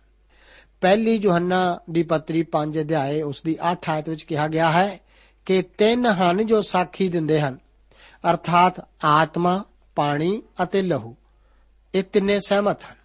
ਪਹਿਲੀ 0.81 1.15
ਯੋਹੰਨਾ 1.17 1.81
ਦੀ 1.91 2.03
ਪੱਤਰੀ 2.03 2.43
5 2.43 2.81
ਅਧਿਆਏ 2.81 3.23
ਉਸ 3.23 3.43
ਦੀ 3.45 3.59
8 3.73 3.91
ਆਇਤ 3.91 4.09
ਵਿੱਚ 4.09 4.23
ਕਿਹਾ 4.23 4.49
ਗਿਆ 4.49 4.71
ਹੈ 4.73 5.01
ਕਿ 5.47 5.63
ਤਿੰਨ 5.63 6.07
ਹਨ 6.07 6.47
ਜੋ 6.47 6.63
ਸਾਖੀ 6.63 7.09
ਦਿੰਦੇ 7.09 7.41
ਹਨ, 7.41 7.59
ਅਰਥਾਤ 8.31 8.89
ਆਤਮਾ, 9.05 9.65
ਪਾਣੀ 9.95 10.43
ਅਤੇ 10.63 10.83
ਲਹੂ। 10.83 11.17
ਇਹ 11.95 12.03
ਤਿੰਨੇ 12.03 12.41
ਸਹਿਮਤ 12.41 12.85
ਹਨ। 12.85 12.97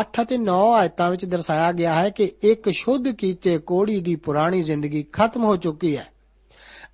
8 0.00 0.22
ਅਤੇ 0.22 0.36
9 0.38 0.72
ਆਇਤਾਂ 0.72 1.10
ਵਿੱਚ 1.10 1.24
ਦਰਸਾਇਆ 1.24 1.72
ਗਿਆ 1.72 1.94
ਹੈ 1.94 2.10
ਕਿ 2.10 2.32
ਇੱਕ 2.42 2.70
ਸ਼ੁੱਧ 2.70 3.08
ਕੀਤੇ 3.08 3.58
ਕੋੜੀ 3.58 4.00
ਦੀ 4.00 4.16
ਪੁਰਾਣੀ 4.16 4.62
ਜ਼ਿੰਦਗੀ 4.62 5.02
ਖਤਮ 5.02 5.44
ਹੋ 5.44 5.56
ਚੁੱਕੀ 5.56 5.96
ਹੈ 5.96 6.06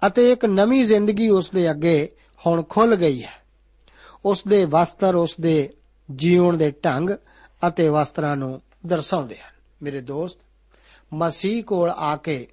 ਅਤੇ 0.07 0.33
ਇੱਕ 0.33 0.45
ਨਵੀਂ 0.45 0.85
ਜ਼ਿੰਦਗੀ 0.85 1.29
ਉਸ 1.29 1.51
ਦੇ 1.51 1.71
ਅੱਗੇ 1.71 2.09
ਹੁਣ 2.47 2.63
ਖੁੱਲ 2.63 2.97
ਗਈ 2.97 3.23
ਹੈ। 3.23 3.33
ਉਸ 4.25 4.43
ਦੇ 4.49 4.65
ਵਸਤਰ, 4.65 5.15
ਉਸ 5.15 5.37
ਦੇ 5.41 5.71
ਜੀਵਨ 6.15 6.59
ਦੇ 6.59 6.71
ਢੰਗ 6.71 7.11
ਅਤੇ 7.69 7.89
ਵਸਤਰਾਂ 7.89 8.37
ਨੂੰ 8.37 8.63
ਦਰਸਾਉਂਦੇ 8.87 9.35
ਹਨ। 9.35 9.53
ਮੇਰੇ 9.83 10.01
ਦੋਸਤ, 10.01 10.39
ਮਸੀਹ 11.13 11.65
ਕੋਲ 11.65 11.91
ਆ 11.91 12.17
ਕੇ 12.17 12.47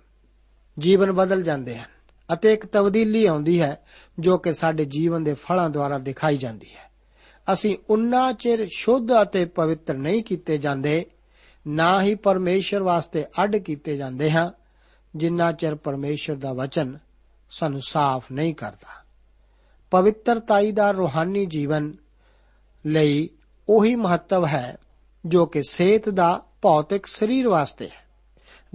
ਜੀਵਨ 0.80 1.12
ਬਦਲ 1.12 1.44
ਜਾਂਦੇ 1.44 1.78
ਹਨ 1.78 1.90
ਅਤੇ 2.34 2.54
ਇੱਕ 2.54 2.66
ਤਬਦੀਲੀ 2.66 3.26
ਆਉਂਦੀ 3.26 3.62
ਹੈ 3.62 3.86
ਜੋ 4.20 4.38
ਕਿ 4.38 4.54
ਸਾਡੇ 4.54 4.86
ਜੀਵਨ 4.86 5.24
ਦੇ 5.24 5.34
ਫਲਾਂ 5.34 5.70
ਦੁਆਰਾ 5.70 5.98
ਦਿਖਾਈ 5.98 6.38
ਜਾਂਦੀ 6.38 6.76
ਹੈ। 6.76 6.92
ਅਸੀਂ 7.54 7.78
ਉਨਾ 7.90 8.32
ਚਿਰ 8.32 8.68
ਸ਼ੁੱਧ 8.76 9.08
ਅਤੇ 9.22 9.46
ਪਵਿੱਤਰ 9.46 9.94
ਨਹੀਂ 9.94 10.24
ਕੀਤੇ 10.24 10.58
ਜਾਂਦੇ, 10.58 11.06
ਨਾ 11.68 12.02
ਹੀ 12.02 12.16
ਪਰਮੇਸ਼ਰ 12.16 12.84
ਵਾਸਤੇ 12.84 13.26
ਅੱਡ 13.44 13.56
ਕੀਤੇ 13.56 13.98
ਜਾਂਦੇ 13.98 14.32
ਹਾਂ, 14.32 14.52
ਜਿੰਨਾ 15.16 15.52
ਚਿਰ 15.52 15.76
ਪਰਮੇਸ਼ਰ 15.76 16.36
ਦਾ 16.36 16.54
ਵਚਨ 16.54 16.98
ਸਾਨੂੰ 17.50 17.82
ਸਾਫ਼ 17.82 18.32
ਨਹੀਂ 18.32 18.56
ਕਰਦਾ। 18.56 19.04
ਪਵਿੱਤਰਤਾਈ 19.92 20.72
ਦਾ 20.72 20.92
ਰੂਹਾਨੀ 20.92 21.46
ਜੀਵਨ 21.46 21.94
ਲਈ 22.86 23.30
ਉਹੀ 23.70 23.96
ਮਹੱਤਵ 23.96 24.46
ਹੈ 24.46 24.78
ਜੋ 25.26 25.46
ਕਿ 25.46 25.62
ਸਿਹਤ 25.70 26.10
ਦਾ 26.10 26.44
ਭੌਤਿਕ 26.62 27.06
ਸਰੀਰ 27.06 27.48
ਵਾਸਤੇ 27.48 27.86
ਹੈ। 27.86 28.06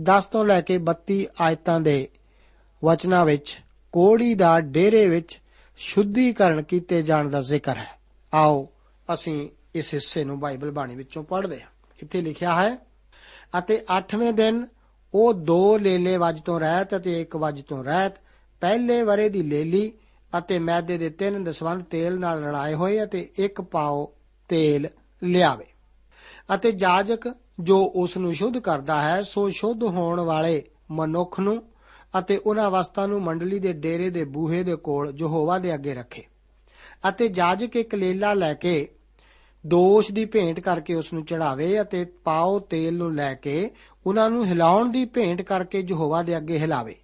10 0.01 0.27
ਤੋਂ 0.27 0.45
ਲੈ 0.45 0.61
ਕੇ 0.61 0.79
32 0.79 1.27
ਆਇਤਾਂ 1.41 1.81
ਦੇ 1.81 2.09
ਵਚਨਾਂ 2.85 3.25
ਵਿੱਚ, 3.25 3.61
ਕੋੜੀ 3.93 4.35
ਦਾ 4.35 4.61
ਡੇਰੇ 4.61 5.09
ਵਿੱਚ 5.09 5.41
ਸ਼ੁੱਧੀਕਰਨ 5.77 6.63
ਕੀਤੇ 6.63 7.03
ਜਾਣ 7.03 7.29
ਦਾ 7.29 7.41
ਜ਼ਿਕਰ 7.41 7.77
ਹੈ। 7.77 7.99
ਆਓ, 8.35 8.69
ਅਸੀਂ 9.15 9.49
ਇਸ 9.75 9.95
ਹਿੱਸੇ 9.95 10.25
ਨੂੰ 10.25 10.41
ਬਾਈਬਲ 10.41 10.71
ਬਾਣੀ 10.71 10.95
ਵਿੱਚੋਂ 10.95 11.25
ਪੜ੍ਹਦੇ 11.25 11.61
ਹਾਂ। 11.61 11.69
ਇੱਥੇ 12.03 12.23
ਲਿਖਿਆ 12.23 12.63
ਹੈ, 12.63 12.79
ਅਤੇ 13.59 13.85
8ਵੇਂ 13.91 14.33
ਦਿਨ 14.33 14.67
ਉਹ 15.15 15.35
ਦੋ 15.35 15.79
ਲੇਲੇ 15.79 16.17
ਵਜ 16.17 16.41
ਤੋਂ 16.41 16.61
ਰਹਿਤ 16.61 16.97
ਅਤੇ 16.97 17.21
ਇੱਕ 17.21 17.37
ਵਜ 17.37 17.63
ਤੋਂ 17.63 17.85
ਰਹਿਤ, 17.85 18.13
ਪਹਿਲੇ 18.61 19.03
ਵਰੇ 19.03 19.29
ਦੀ 19.29 19.43
ਲੇਲੀ 19.43 19.93
ਅਤੇ 20.39 20.59
ਮੈਦੇ 20.59 20.99
ਦੇ 20.99 21.11
ਤਿੰਨ 21.11 21.45
ਦਸਵੰਦ 21.45 21.83
ਤੇਲ 21.83 22.21
ਨਾਲ 22.21 22.45
ਰਲਾਏ 22.45 22.75
ਹੋਏ 22.75 23.03
ਅਤੇ 23.03 23.31
ਇੱਕ 23.37 23.61
ਪਾਉ 23.61 24.07
ਤੇਲ 24.49 24.89
ਲਿਆਵੇ। 25.23 25.67
ਅਤੇ 26.55 26.73
ਜਾਜਕ 26.73 27.29
ਜੋ 27.61 27.77
ਉਸ 27.95 28.17
ਨੂੰ 28.17 28.35
ਸ਼ੁੱਧ 28.35 28.59
ਕਰਦਾ 28.59 29.01
ਹੈ, 29.03 29.23
ਸੋ 29.23 29.49
ਸ਼ੁੱਧ 29.49 29.83
ਹੋਣ 29.85 30.21
ਵਾਲੇ 30.21 30.63
ਮਨੁੱਖ 30.91 31.41
ਨੂੰ 31.41 31.63
ਅਤੇ 32.19 32.37
ਉਹਨਾਂ 32.37 32.69
ਅਵਸਥਾ 32.69 33.07
ਨੂੰ 33.07 33.21
ਮੰਡਲੀ 33.23 33.59
ਦੇ 33.59 33.73
ਡੇਰੇ 33.73 34.09
ਦੇ 34.11 34.25
ਬੂਹੇ 34.25 34.63
ਦੇ 34.65 34.77
ਕੋਲ 34.77 35.13
ਯਹੋਵਾ 35.21 35.59
ਦੇ 35.59 35.75
ਅੱਗੇ 35.75 35.95
ਰੱਖੇ 35.95 36.23
ਅਤੇ 37.09 37.29
ਜਾਜਕ 37.29 37.77
ਇੱਕ 37.77 37.95
ਲੇਲਾ 37.95 38.33
ਲੈ 38.35 38.53
ਕੇ 38.55 38.89
ਦੋਸ਼ 39.65 40.11
ਦੀ 40.13 40.25
ਭੇਂਟ 40.25 40.61
ਕਰਕੇ 40.61 40.95
ਉਸ 40.95 41.13
ਨੂੰ 41.13 41.25
ਚੜਾਵੇ 41.25 41.81
ਅਤੇ 41.81 42.05
ਪਾਉ 42.25 42.59
ਤੇਲ 42.61 42.97
ਨੂੰ 42.97 43.15
ਲੈ 43.15 43.33
ਕੇ 43.35 43.71
ਉਹਨਾਂ 44.07 44.29
ਨੂੰ 44.31 44.45
ਹਿਲਾਉਣ 44.47 44.91
ਦੀ 44.91 45.05
ਭੇਂਟ 45.05 45.43
ਕਰਕੇ 45.43 45.81
ਯਹੋਵਾ 45.81 46.23
ਦੇ 46.23 46.37
ਅੱਗੇ 46.37 46.59
ਹਿਲਾਵੇ 46.59 46.95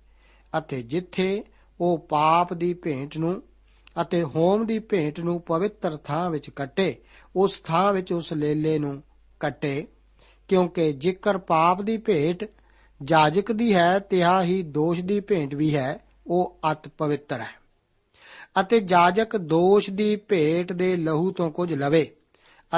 ਅਤੇ 0.58 0.82
ਜਿੱਥੇ 0.82 1.42
ਉਹ 1.80 1.98
ਪਾਪ 2.08 2.52
ਦੀ 2.54 2.72
ਭੇਂਟ 2.74 3.16
ਨੂੰ 3.18 3.42
ਅਤੇ 4.00 4.22
ਹੋਮ 4.22 4.64
ਦੀ 4.66 4.78
ਭੇਂਟ 4.78 5.20
ਨੂੰ 5.20 5.40
ਪਵਿੱਤਰ 5.40 5.96
ਥਾਂ 5.96 6.30
ਵਿੱਚ 6.30 6.48
ਕੱਟੇ, 6.50 6.94
ਉਸ 7.36 7.60
ਥਾਂ 7.64 7.92
ਵਿੱਚ 7.92 8.12
ਉਸ 8.12 8.32
ਲੇਲੇ 8.32 8.78
ਨੂੰ 8.78 9.02
ਕੱਟੇ, 9.40 9.86
ਕਿਉਂਕਿ 10.48 10.92
ਜੇਕਰ 10.92 11.38
ਪਾਪ 11.38 11.82
ਦੀ 11.82 11.96
ਭੇਟ 11.96 12.50
ਜਾਜਕ 13.02 13.52
ਦੀ 13.52 13.74
ਹੈ, 13.74 13.98
ਤਿਹਾ 13.98 14.42
ਹੀ 14.42 14.62
ਦੋਸ਼ 14.62 15.00
ਦੀ 15.00 15.20
ਭੇਂਟ 15.20 15.54
ਵੀ 15.54 15.76
ਹੈ, 15.76 15.98
ਉਹ 16.26 16.58
ਅਤ 16.72 16.88
ਪਵਿੱਤਰ 16.88 17.40
ਹੈ। 17.40 17.66
ਅਤੇ 18.60 18.80
ਜਾਜਕ 18.80 19.36
ਦੋਸ਼ 19.36 19.90
ਦੀ 19.90 20.16
ਭੇਟ 20.16 20.72
ਦੇ 20.72 20.96
ਲਹੂ 20.96 21.30
ਤੋਂ 21.30 21.50
ਕੁਝ 21.50 21.72
ਲਵੇ, 21.72 22.16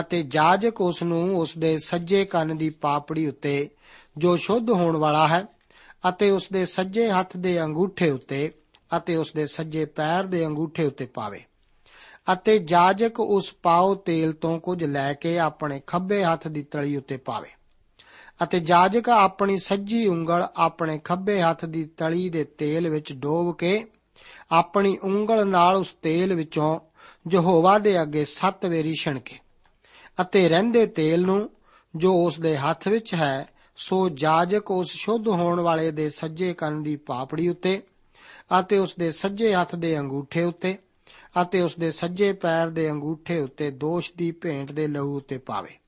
ਅਤੇ 0.01 0.23
ਜਾਜਕ 0.23 0.81
ਉਸ 0.81 1.03
ਨੂੰ 1.03 1.39
ਉਸ 1.39 1.59
ਦੇ 1.59 1.79
ਸੱਜੇ 1.79 2.25
ਕੰਨ 2.25 2.57
ਦੀ 2.57 2.71
ਪਾਪੜੀ 2.71 3.27
ਉੱਤੇ, 3.27 3.71
ਜੋ 4.19 4.37
ਸ਼ੁੱਧ 4.37 4.71
ਹੋਣ 4.71 4.97
ਵਾਲਾ 4.97 5.29
ਹੈ, 5.29 5.47
ਅਤੇ 6.09 6.31
ਉਸ 6.31 6.49
ਦੇ 6.53 6.67
ਸੱਜੇ 6.67 7.11
ਹੱਥ 7.11 7.37
ਦੇ 7.37 7.63
ਅੰਗੂਠੇ 7.63 8.11
ਉੱਤੇ, 8.11 8.53
ਅਤੇ 8.97 9.17
ਉਸ 9.17 9.33
ਦੇ 9.33 9.47
ਸੱਜੇ 9.47 9.85
ਪੈਰ 9.85 10.25
ਦੇ 10.25 10.47
ਅੰਗੂਠੇ 10.47 10.87
ਉੱਤੇ 10.87 11.07
ਪਾਵੇ। 11.07 11.45
ਅਤੇ 12.33 12.59
ਜਾਜਕ 12.59 13.21
ਉਸ 13.21 13.53
ਪਾਉ 13.63 13.95
ਤੇਲ 13.95 14.33
ਤੋਂ 14.33 14.59
ਕੁਝ 14.61 14.85
ਲੈ 14.85 15.13
ਕੇ 15.13 15.39
ਆਪਣੇ 15.39 15.81
ਖੱਬੇ 15.87 16.25
ਹੱਥ 16.25 16.49
ਦੀ 16.49 16.63
ਤਲੀ 16.63 16.97
ਉੱਤੇ 16.97 17.17
ਪਾਵੇ। 17.17 17.49
ਅਤੇ 18.43 18.61
ਜਾਜਕ 18.61 19.09
ਆਪਣੀ 19.09 19.59
ਸੱਜੀ 19.59 20.07
ਉਂਗਲ 20.07 20.47
ਆਪਣੇ 20.57 20.99
ਖੱਬੇ 20.99 21.41
ਹੱਥ 21.41 21.65
ਦੀ 21.65 21.85
ਤਲੀ 21.85 22.29
ਦੇ 22.31 22.45
ਤੇਲ 22.45 22.89
ਵਿੱਚ 22.89 23.13
ਡੋਬ 23.13 23.57
ਕੇ 23.57 23.87
ਆਪਣੀ 24.53 24.99
ਉਂਗਲ 25.05 25.47
ਨਾਲ 25.49 25.77
ਉਸ 25.77 25.93
ਤੇਲ 26.03 26.35
ਵਿੱਚੋਂ 26.35 26.81
ਯਹੋਵਾ 27.33 27.79
ਦੇ 27.79 28.03
ਅੱਗੇ 28.03 28.25
ਸੱਤ 28.25 28.67
ਵੇਰੀ 28.67 28.95
ਛਿਣਕੇ। 28.95 29.37
ਅਤੇ 30.21 30.49
ਰਹਿੰਦੇ 30.49 30.87
ਤੇਲ 30.87 31.23
ਨੂੰ 31.23 31.51
ਜੋ 31.97 32.25
ਉਸ 32.25 32.41
ਦੇ 32.41 32.57
ਹੱਥ 32.57 32.89
ਵਿੱਚ 32.89 33.15
ਹੈ, 33.15 33.49
ਸੋ 33.77 34.09
ਜਾਜਕ 34.09 34.71
ਉਸ 34.71 34.93
ਸ਼ੁੱਧ 34.93 35.29
ਹੋਣ 35.29 35.61
ਵਾਲੇ 35.61 35.91
ਦੇ 35.91 36.11
ਸੱਜੇ 36.11 36.55
ਕੰਨ 36.55 36.83
ਦੀ 36.83 36.97
ਪਾਪੜੀ 36.97 37.49
ਉੱਤੇ 37.49 37.83
ਅਤੇ 38.61 38.79
ਉਸ 38.79 38.95
ਦੇ 38.99 39.13
ਸੱਜੇ 39.13 39.55
ਹੱਥ 39.55 39.75
ਦੇ 39.75 39.99
ਅੰਗੂਠੇ 39.99 40.45
ਉੱਤੇ 40.45 40.79
ਅਤੇ 41.43 41.61
ਉਸ 41.61 41.77
ਦੇ 41.79 41.91
ਸੱਜੇ 41.91 42.33
ਪੈਰ 42.33 42.69
ਦੇ 42.69 42.91
ਅੰਗੂਠੇ 42.91 43.39
ਉੱਤੇ 43.41 43.71
ਦੋਸ਼ 43.71 44.13
ਦੀ 44.17 44.31
ਭੇਂਟ 44.31 44.73
ਦੇ 44.73 44.87
ਲਹੂ 44.87 45.17
ਉੱਤੇ 45.17 45.39
ਪਾਵੇ। 45.39 45.79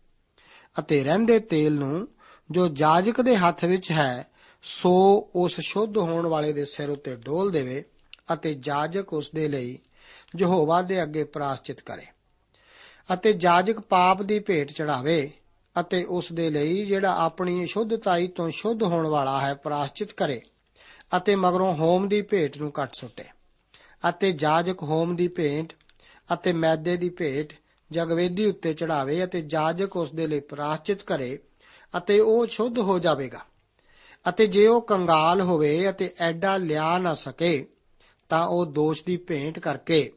ਅਤੇ 0.79 1.05
ਰਹਿੰਦੇ 1.05 1.39
ਤੇਲ 1.39 1.73
ਨੂੰ 1.73 2.09
ਜੋ 2.51 2.69
ਜਾਜਕ 2.69 3.21
ਦੇ 3.21 3.37
ਹੱਥ 3.37 3.65
ਵਿੱਚ 3.65 3.91
ਹੈ, 3.93 4.31
ਸੋ 4.63 5.31
ਉਸ 5.35 5.61
ਸ਼ੁੱਧ 5.61 5.99
ਹੋਣ 5.99 6.27
ਵਾਲੇ 6.27 6.53
ਦੇ 6.53 6.65
ਸਿਰ 6.65 6.91
ਉੱਤੇ 6.91 7.17
ਡੋਲ 7.17 7.51
ਦੇਵੇ 7.51 7.85
ਅਤੇ 8.33 8.55
ਜਾਜਕ 8.55 9.13
ਉਸ 9.13 9.31
ਦੇ 9.35 9.49
ਲਈ 9.49 9.79
ਯਹੋਵਾ 10.37 10.83
ਦੇ 10.83 11.03
ਅੱਗੇ 11.03 11.25
ਪ੍ਰਾਸ਼ਚਿਤ 11.25 11.81
ਕਰੇ। 11.81 12.07
ਅਤੇ 13.15 13.33
ਜਾਜਕ 13.33 13.81
ਪਾਪ 13.81 14.23
ਦੀ 14.23 14.39
ਭੇਟ 14.39 14.73
ਚੜਾਵੇ 14.73 15.31
ਅਤੇ 15.81 16.05
ਉਸ 16.05 16.33
ਦੇ 16.33 16.51
ਲਈ 16.51 16.87
ਜਿਹੜਾ 16.87 17.15
ਆਪਣੀ 17.17 17.67
ਸ਼ੁੱਧਤਾਈ 17.67 18.29
ਤੋਂ 18.29 18.51
ਸ਼ੁੱਧ 18.51 18.83
ਹੋਣ 18.83 19.07
ਵਾਲਾ 19.07 19.41
ਹੈ, 19.41 19.55
ਪ੍ਰਾਸ਼ਚਿਤ 19.55 20.13
ਕਰੇ 20.13 20.41
ਅਤੇ 21.17 21.37
ਮਗਰੋਂ 21.37 21.75
ਹੋਮ 21.75 22.09
ਦੀ 22.09 22.23
ਭੇਟ 22.23 22.59
ਨੂੰ 22.59 22.73
ਕੱਟ 22.73 22.95
ਸੁੱਟੇ। 22.95 23.25
ਅਤੇ 24.09 24.33
ਜਾਜਕ 24.33 24.83
ਹੋਮ 24.83 25.17
ਦੀ 25.17 25.29
ਭੇਟ 25.29 25.73
ਅਤੇ 26.35 26.53
ਮੈਦੇ 26.53 26.97
ਦੀ 26.97 27.09
ਭੇਟ 27.11 27.53
ਜਗਵੇਦੀ 27.91 28.47
ਉੱਤੇ 28.47 28.75
ਚੜਾਵੇ 28.75 29.25
ਅਤੇ 29.25 29.43
ਜਾਜਕ 29.43 29.97
ਉਸ 29.97 30.11
ਦੇ 30.11 30.27
ਲਈ 30.27 30.41
ਪ੍ਰਾਸ਼ਚਿਤ 30.41 31.03
ਕਰੇ 31.03 31.39
ਅਤੇ 31.97 32.21
ਉਹ 32.21 32.47
ਸ਼ੁੱਧ 32.47 32.79
ਹੋ 32.79 32.99
ਜਾਵੇਗਾ। 32.99 33.41
ਅਤੇ 34.29 34.47
ਜੇ 34.47 34.67
ਉਹ 34.67 34.83
ਕੰਗਾਲ 34.83 35.41
ਹੋਵੇ 35.41 35.91
ਅਤੇ 35.91 36.11
ਐਡਾ 36.21 36.57
ਲਿਆ 36.57 36.99
ਨਾ 36.99 37.15
ਸਕੇ, 37.15 37.67
ਤਾਂ 38.29 38.47
ਉਹ 38.47 38.67
ਦੋਸ਼ 38.67 39.05
ਦੀ 39.05 39.17
ਭੇਂਟ 39.17 39.59
ਕਰਕੇ 39.59 40.13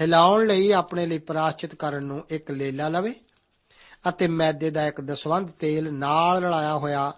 ਹਿਲਾਉਣ 0.00 0.46
ਲਈ 0.46 0.72
ਆਪਣੇ 0.72 1.06
ਲਈ 1.06 1.18
ਪ੍ਰਾਸ਼ਚਿਤ 1.18 1.74
ਕਰਨ 1.74 2.04
ਨੂੰ 2.04 2.24
ਇੱਕ 2.30 2.50
ਲੇਲਾ 2.50 2.88
ਲਵੇ 2.88 3.14
ਅਤੇ 4.08 4.26
ਮੈਦੇ 4.28 4.70
ਦਾ 4.70 4.86
ਇੱਕ 4.86 5.00
ਦਸਵੰਧ 5.00 5.50
ਤੇਲ 5.50 5.92
ਨਾਲ 5.92 6.42
ਰਲਾਇਆ 6.42 6.76
ਹੋਇਆ 6.78 7.12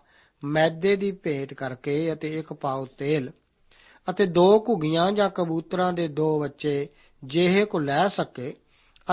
ਮੈਦੇ 0.45 0.97
ਦੀ 0.97 1.13
ਭੇਟ 1.13 1.55
ਕਰਕੇ 1.55 2.13
ਅਤੇ 2.13 2.39
ਇੱਕ 2.39 2.53
ਪਾਉ 2.53 2.87
ਤੇਲ 2.87 3.31
ਅਤੇ 4.11 4.27
ਦੋ 4.27 4.65
ਘੁੱਗੀਆਂ 4.69 5.13
ਜਾਂ 5.13 5.31
ਕਬੂਤਰਾਂ 5.31 5.93
ਦੇ 5.93 6.09
ਦੋ 6.09 6.41
ਬੱਚੇ 6.41 6.89
ਜਿਹੇ 7.25 7.65
ਕੋ 7.65 7.79
ਲੈ 7.79 8.09
ਸਕੇ 8.09 8.55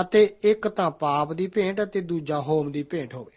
ਅਤੇ 0.00 0.36
ਇੱਕ 0.42 0.68
ਤਾਂ 0.68 0.90
ਪਾਪ 0.90 1.32
ਦੀ 1.32 1.46
ਭੇਂਟ 1.46 1.82
ਅਤੇ 1.82 2.00
ਦੂਜਾ 2.00 2.40
ਹੋਮ 2.40 2.72
ਦੀ 2.72 2.82
ਭੇਂਟ 2.82 3.14
ਹੋਵੇ। 3.14 3.36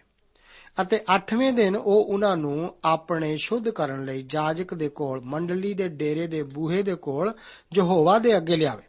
ਅਤੇ 0.81 0.99
8ਵੇਂ 1.15 1.53
ਦਿਨ 1.53 1.75
ਉਹ 1.75 2.05
ਉਹਨਾਂ 2.05 2.37
ਨੂੰ 2.37 2.75
ਆਪਣੇ 2.85 3.37
ਸ਼ੁੱਧ 3.37 3.69
ਕਰਨ 3.69 4.05
ਲਈ 4.05 4.23
ਜਾਜਕ 4.23 4.73
ਦੇ 4.73 4.89
ਕੋਲ, 4.89 5.21
ਮੰਡਲੀ 5.21 5.73
ਦੇ 5.73 5.87
ਡੇਰੇ 5.87 6.27
ਦੇ 6.27 6.43
ਬੂਹੇ 6.43 6.83
ਦੇ 6.83 6.95
ਕੋਲ, 6.95 7.33
ਯਹੋਵਾ 7.77 8.19
ਦੇ 8.19 8.37
ਅੱਗੇ 8.37 8.55
ਲਿਆਵੇ। 8.55 8.83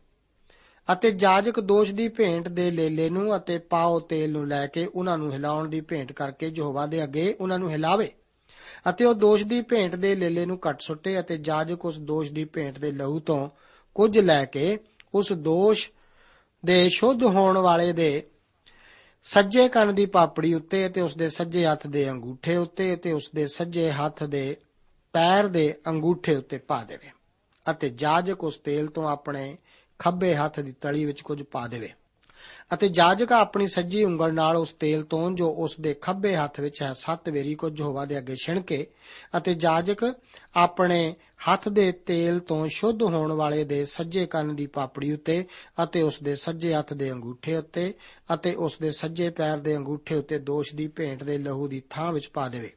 ਅਤੇ 0.92 1.10
ਜਾਜਕ 1.10 1.60
ਦੋਸ਼ 1.60 1.92
ਦੀ 1.92 2.08
ਭੇਂਟ 2.08 2.48
ਦੇ 2.48 2.70
ਲੇਲੇ 2.70 3.10
ਨੂੰ 3.10 3.36
ਅਤੇ 3.36 3.58
ਪਾਓ 3.58 4.00
ਤੇਲ 4.00 4.32
ਨੂੰ 4.32 4.48
ਲੈ 4.48 4.66
ਕੇ 4.66 4.86
ਉਹਨਾਂ 4.86 5.18
ਨੂੰ 5.18 5.32
ਹਿਲਾਉਣ 5.32 5.68
ਦੀ 5.68 5.80
ਭੇਂਟ 5.80 6.12
ਕਰਕੇ 6.12 6.52
ਯਹੋਵਾ 6.56 6.86
ਦੇ 6.86 7.04
ਅੱਗੇ 7.04 7.36
ਉਹਨਾਂ 7.40 7.58
ਨੂੰ 7.58 7.70
ਹਿਲਾਵੇ। 7.70 8.12
ਅਤੇ 8.88 9.04
ਉਹ 9.04 9.14
ਦੋਸ਼ 9.14 9.44
ਦੀ 9.44 9.60
ਭੇਂਟ 9.60 9.96
ਦੇ 9.96 10.14
ਲੇਲੇ 10.14 10.46
ਨੂੰ 10.46 10.58
ਕੱਟ 10.58 10.80
ਸੁੱਟੇ 10.80 11.20
ਅਤੇ 11.20 11.36
ਜਾਜਕ 11.36 11.84
ਉਸ 11.84 11.98
ਦੋਸ਼ 11.98 12.32
ਦੀ 12.32 12.44
ਭੇਂਟ 12.44 12.78
ਦੇ 12.78 12.92
ਲਹੂ 12.92 13.20
ਤੋਂ 13.20 13.48
ਕੁਝ 13.94 14.18
ਲੈ 14.18 14.44
ਕੇ 14.44 14.78
ਉਸ 15.14 15.32
ਦੋਸ਼ 15.32 15.90
ਦੇ 16.66 16.88
ਸ਼ੁੱਧ 16.88 17.22
ਹੋਣ 17.22 17.58
ਵਾਲੇ 17.58 17.92
ਦੇ 17.92 18.26
ਸੱਜੇ 19.24 19.68
ਕੰਨ 19.68 19.94
ਦੀ 19.94 20.06
ਪਾਪੜੀ 20.06 20.54
ਉੱਤੇ 20.54 20.86
ਅਤੇ 20.86 21.00
ਉਸ 21.00 21.16
ਦੇ 21.16 21.28
ਸੱਜੇ 21.28 21.66
ਹੱਥ 21.66 21.86
ਦੇ 21.86 22.10
ਅੰਗੂਠੇ 22.10 22.56
ਉੱਤੇ 22.56 22.94
ਅਤੇ 22.94 23.12
ਉਸ 23.12 23.30
ਦੇ 23.34 23.46
ਸੱਜੇ 23.46 23.90
ਹੱਥ 23.90 24.24
ਦੇ 24.24 24.56
ਪੈਰ 25.12 25.46
ਦੇ 25.46 25.74
ਅੰਗੂਠੇ 25.86 26.36
ਉੱਤੇ 26.36 26.58
ਪਾ 26.58 26.84
ਦੇਵੇ 26.84 27.10
ਅਤੇ 27.70 27.88
ਜਾਜਕ 27.88 28.44
ਉਸ 28.44 28.56
ਤੇਲ 28.56 28.86
ਤੋਂ 28.86 29.08
ਆਪਣੇ 29.08 29.58
ਖੱਬੇ 29.98 30.34
ਹੱਥ 30.34 30.60
ਦੀ 30.60 30.72
ਤਲੀ 30.72 31.04
ਵਿੱਚ 31.04 31.20
ਕੁਝ 31.20 31.42
ਪਾ 31.42 31.66
ਦੇਵੇ। 31.68 31.92
ਅਤੇ 32.74 32.88
ਜਾਜਕ 32.88 33.32
ਆਪਣੀ 33.32 33.66
ਸੱਜੀ 33.66 34.04
ਉਂਗਲ 34.04 34.34
ਨਾਲ 34.34 34.56
ਉਸ 34.56 34.72
ਤੇਲ 34.72 35.02
ਤੋਂ 35.02 35.30
ਜੋ 35.30 35.48
ਉਸ 35.58 35.76
ਦੇ 35.80 35.94
ਖੱਬੇ 35.94 36.34
ਹੱਥ 36.36 36.60
ਵਿੱਚ 36.60 36.82
ਹੈ, 36.82 36.92
ਸੱਤ 36.92 37.28
ਵੇਰੀ 37.28 37.54
ਕੁਝ 37.54 37.80
ਯਹੋਵਾ 37.80 38.04
ਦੇ 38.04 38.18
ਅੱਗੇ 38.18 38.36
ਛਿਣਕੇ 38.36 38.86
ਅਤੇ 39.36 39.54
ਜਾਜਕ 39.54 40.14
ਆਪਣੇ 40.56 41.14
ਹੱਥ 41.48 41.68
ਦੇ 41.68 41.92
ਤੇਲ 41.92 42.38
ਤੋਂ 42.40 42.66
ਸ਼ੁੱਧ 42.68 43.02
ਹੋਣ 43.02 43.32
ਵਾਲੇ 43.32 43.64
ਦੇ 43.64 43.84
ਸੱਜੇ 43.84 44.26
ਕੰਨ 44.26 44.56
ਦੀ 44.56 44.66
ਪਾਪੜੀ 44.66 45.12
ਉੱਤੇ 45.12 45.44
ਅਤੇ 45.84 46.02
ਉਸ 46.02 46.22
ਦੇ 46.22 46.34
ਸੱਜੇ 46.36 46.74
ਹੱਥ 46.74 46.92
ਦੇ 46.92 47.10
ਅੰਗੂਠੇ 47.12 47.56
ਉੱਤੇ 47.56 47.94
ਅਤੇ 48.34 48.54
ਉਸ 48.54 48.78
ਦੇ 48.82 48.92
ਸੱਜੇ 48.92 49.30
ਪੈਰ 49.30 49.58
ਦੇ 49.58 49.76
ਅੰਗੂਠੇ 49.76 50.14
ਉੱਤੇ 50.14 50.38
ਦੋਸ਼ 50.38 50.74
ਦੀ 50.74 50.88
ਭੇਂਟ 50.88 51.24
ਦੇ 51.24 51.38
ਲਹੂ 51.38 51.68
ਦੀ 51.68 51.82
ਥਾਂ 51.90 52.12
ਵਿੱਚ 52.12 52.28
ਪਾ 52.28 52.48
ਦੇਵੇ। 52.48 52.72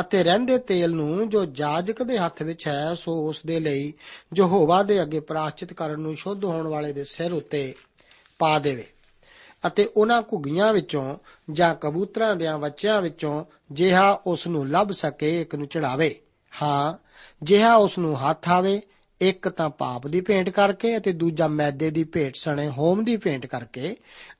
ਅਤੇ 0.00 0.22
ਰਹਿੰਦੇ 0.24 0.58
ਤੇਲ 0.58 0.90
ਨੂੰ 0.90 1.28
ਜੋ 1.28 1.44
ਜਾਜਕ 1.44 2.02
ਦੇ 2.02 2.18
ਹੱਥ 2.18 2.42
ਵਿੱਚ 2.42 2.68
ਹੈ, 2.68 2.94
ਸੋ 2.94 3.28
ਉਸ 3.28 3.42
ਦੇ 3.46 3.60
ਲਈ 3.60 3.92
ਯਹੋਵਾ 4.38 4.82
ਦੇ 4.82 5.02
ਅੱਗੇ 5.02 5.20
ਪ੍ਰਾਸ਼ਚਿਤ 5.20 5.72
ਕਰਨ 5.72 6.00
ਨੂੰ 6.00 6.14
ਸ਼ੁੱਧ 6.14 6.44
ਹੋਣ 6.44 6.68
ਵਾਲੇ 6.68 6.92
ਦੇ 6.92 7.04
ਸਿਰ 7.04 7.32
ਉੱਤੇ 7.32 7.74
ਪਾ 8.38 8.58
ਦੇਵੇ। 8.58 8.86
ਅਤੇ 9.66 9.90
ਉਹਨਾਂ 9.96 10.22
ਘੁੱਗੀਆਂ 10.22 10.72
ਵਿੱਚੋਂ 10.72 11.16
ਜਾਂ 11.50 11.74
ਕਬੂਤਰਾਂ 11.74 12.36
ਦੇ 12.36 12.46
ਬੱਚਿਆਂ 12.60 13.02
ਵਿੱਚੋਂ 13.02 13.44
ਜਿਹਾ 13.72 14.20
ਉਸ 14.26 14.46
ਨੂੰ 14.46 14.68
ਲੱਭ 14.68 14.90
ਸਕੇ, 14.90 15.40
ਇੱਕ 15.40 15.54
ਨੂੰ 15.54 15.66
ਚੜਾਵੇ। 15.66 16.20
ਹਾਂ, 16.62 16.94
ਜਿਹਾ 17.42 17.74
ਉਸ 17.74 17.98
ਨੂੰ 17.98 18.30
ਹੱਥ 18.30 18.48
ਆਵੇ, 18.48 18.82
ਇੱਕ 19.20 19.48
ਤਾਂ 19.48 19.70
ਪਾਪ 19.70 20.06
ਦੀ 20.06 20.20
ਭੇਂਟ 20.20 20.50
ਕਰਕੇ 20.50 20.96
ਅਤੇ 20.96 21.12
ਦੂਜਾ 21.12 21.48
ਮੈਦੇ 21.48 21.90
ਦੀ 21.90 22.04
ਭੇਟ 22.04 22.36
ਸਣੇ 22.36 22.68
ਹੋਮ 22.68 23.04
ਦੀ 23.04 23.16
ਭੇਂਟ 23.16 23.46
ਕਰਕੇ 23.46 23.96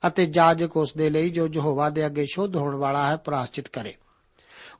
ਅਤੇ 0.07 0.25
ਜਾਜਕ 0.25 0.77
ਉਸ 0.77 0.93
ਦੇ 0.93 1.09
ਲਈ 1.09 1.29
ਜੋ 1.29 1.49
ਯਹੋਵਾ 1.53 1.89
ਦੇ 1.89 2.05
ਅੱਗੇ 2.05 2.25
ਸ਼ੁੱਧ 2.25 2.55
ਹੋਣ 2.55 2.75
ਵਾਲਾ 2.75 3.07
ਹੈ 3.07 3.15
ਪ੍ਰਾਸ਼ਚਿਤ 3.15 3.67
ਕਰੇ। 3.67 3.95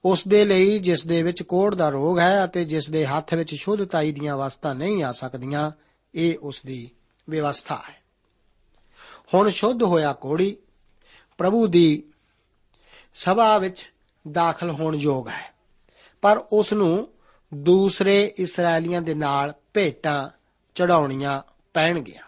ਉਸ 0.05 0.27
ਦੇ 0.27 0.45
ਲਈ 0.45 0.79
ਜਿਸ 0.79 1.07
ਦੇ 1.07 1.23
ਵਿੱਚ 1.23 1.43
ਕੋੜ 1.43 1.75
ਦਾ 1.75 1.89
ਰੋਗ 1.89 2.19
ਹੈ 2.19 2.45
ਅਤੇ 2.45 2.65
ਜਿਸ 2.65 2.89
ਦੇ 2.89 3.05
ਹੱਥ 3.05 3.33
ਵਿੱਚ 3.33 3.55
ਸ਼ੁੱਧਤਾਈ 3.55 4.11
ਦੀਆਂ 4.11 4.37
ਵਸਤਾਂ 4.37 4.75
ਨਹੀਂ 4.75 5.03
ਆ 5.03 5.11
ਸਕਦੀਆਂ, 5.11 5.71
ਇਹ 6.15 6.37
ਉਸ 6.41 6.61
ਦੀ 6.65 6.89
ਵਿਵਸਥਾ 7.29 7.75
ਹੈ। 7.75 8.04
ਹੁਣ 9.33 9.49
ਸ਼ੁੱਧ 9.49 9.83
ਹੋਇਆ 9.83 10.13
ਕੋੜੀ, 10.13 10.57
ਪ੍ਰਭੂ 11.37 11.67
ਦੀ 11.67 12.03
ਸਭਾ 13.13 13.57
ਵਿੱਚ 13.57 13.91
ਦਾਖਲ 14.31 14.69
ਹੋਣ 14.69 14.95
ਯੋਗ 14.95 15.27
ਹੈ। 15.27 15.53
ਪਰ 16.21 16.37
ਉਸ 16.37 16.73
ਨੂੰ 16.73 17.07
ਦੂਸਰੇ 17.53 18.33
ਇਸرائیਲੀਆਂ 18.37 19.01
ਦੇ 19.01 19.13
ਨਾਲ 19.13 19.53
ਭੇਟਾਂ 19.73 20.29
ਚੜਾਉਣੀਆਂ 20.75 21.41
ਪੈਣਗੀਆਂ, 21.73 22.23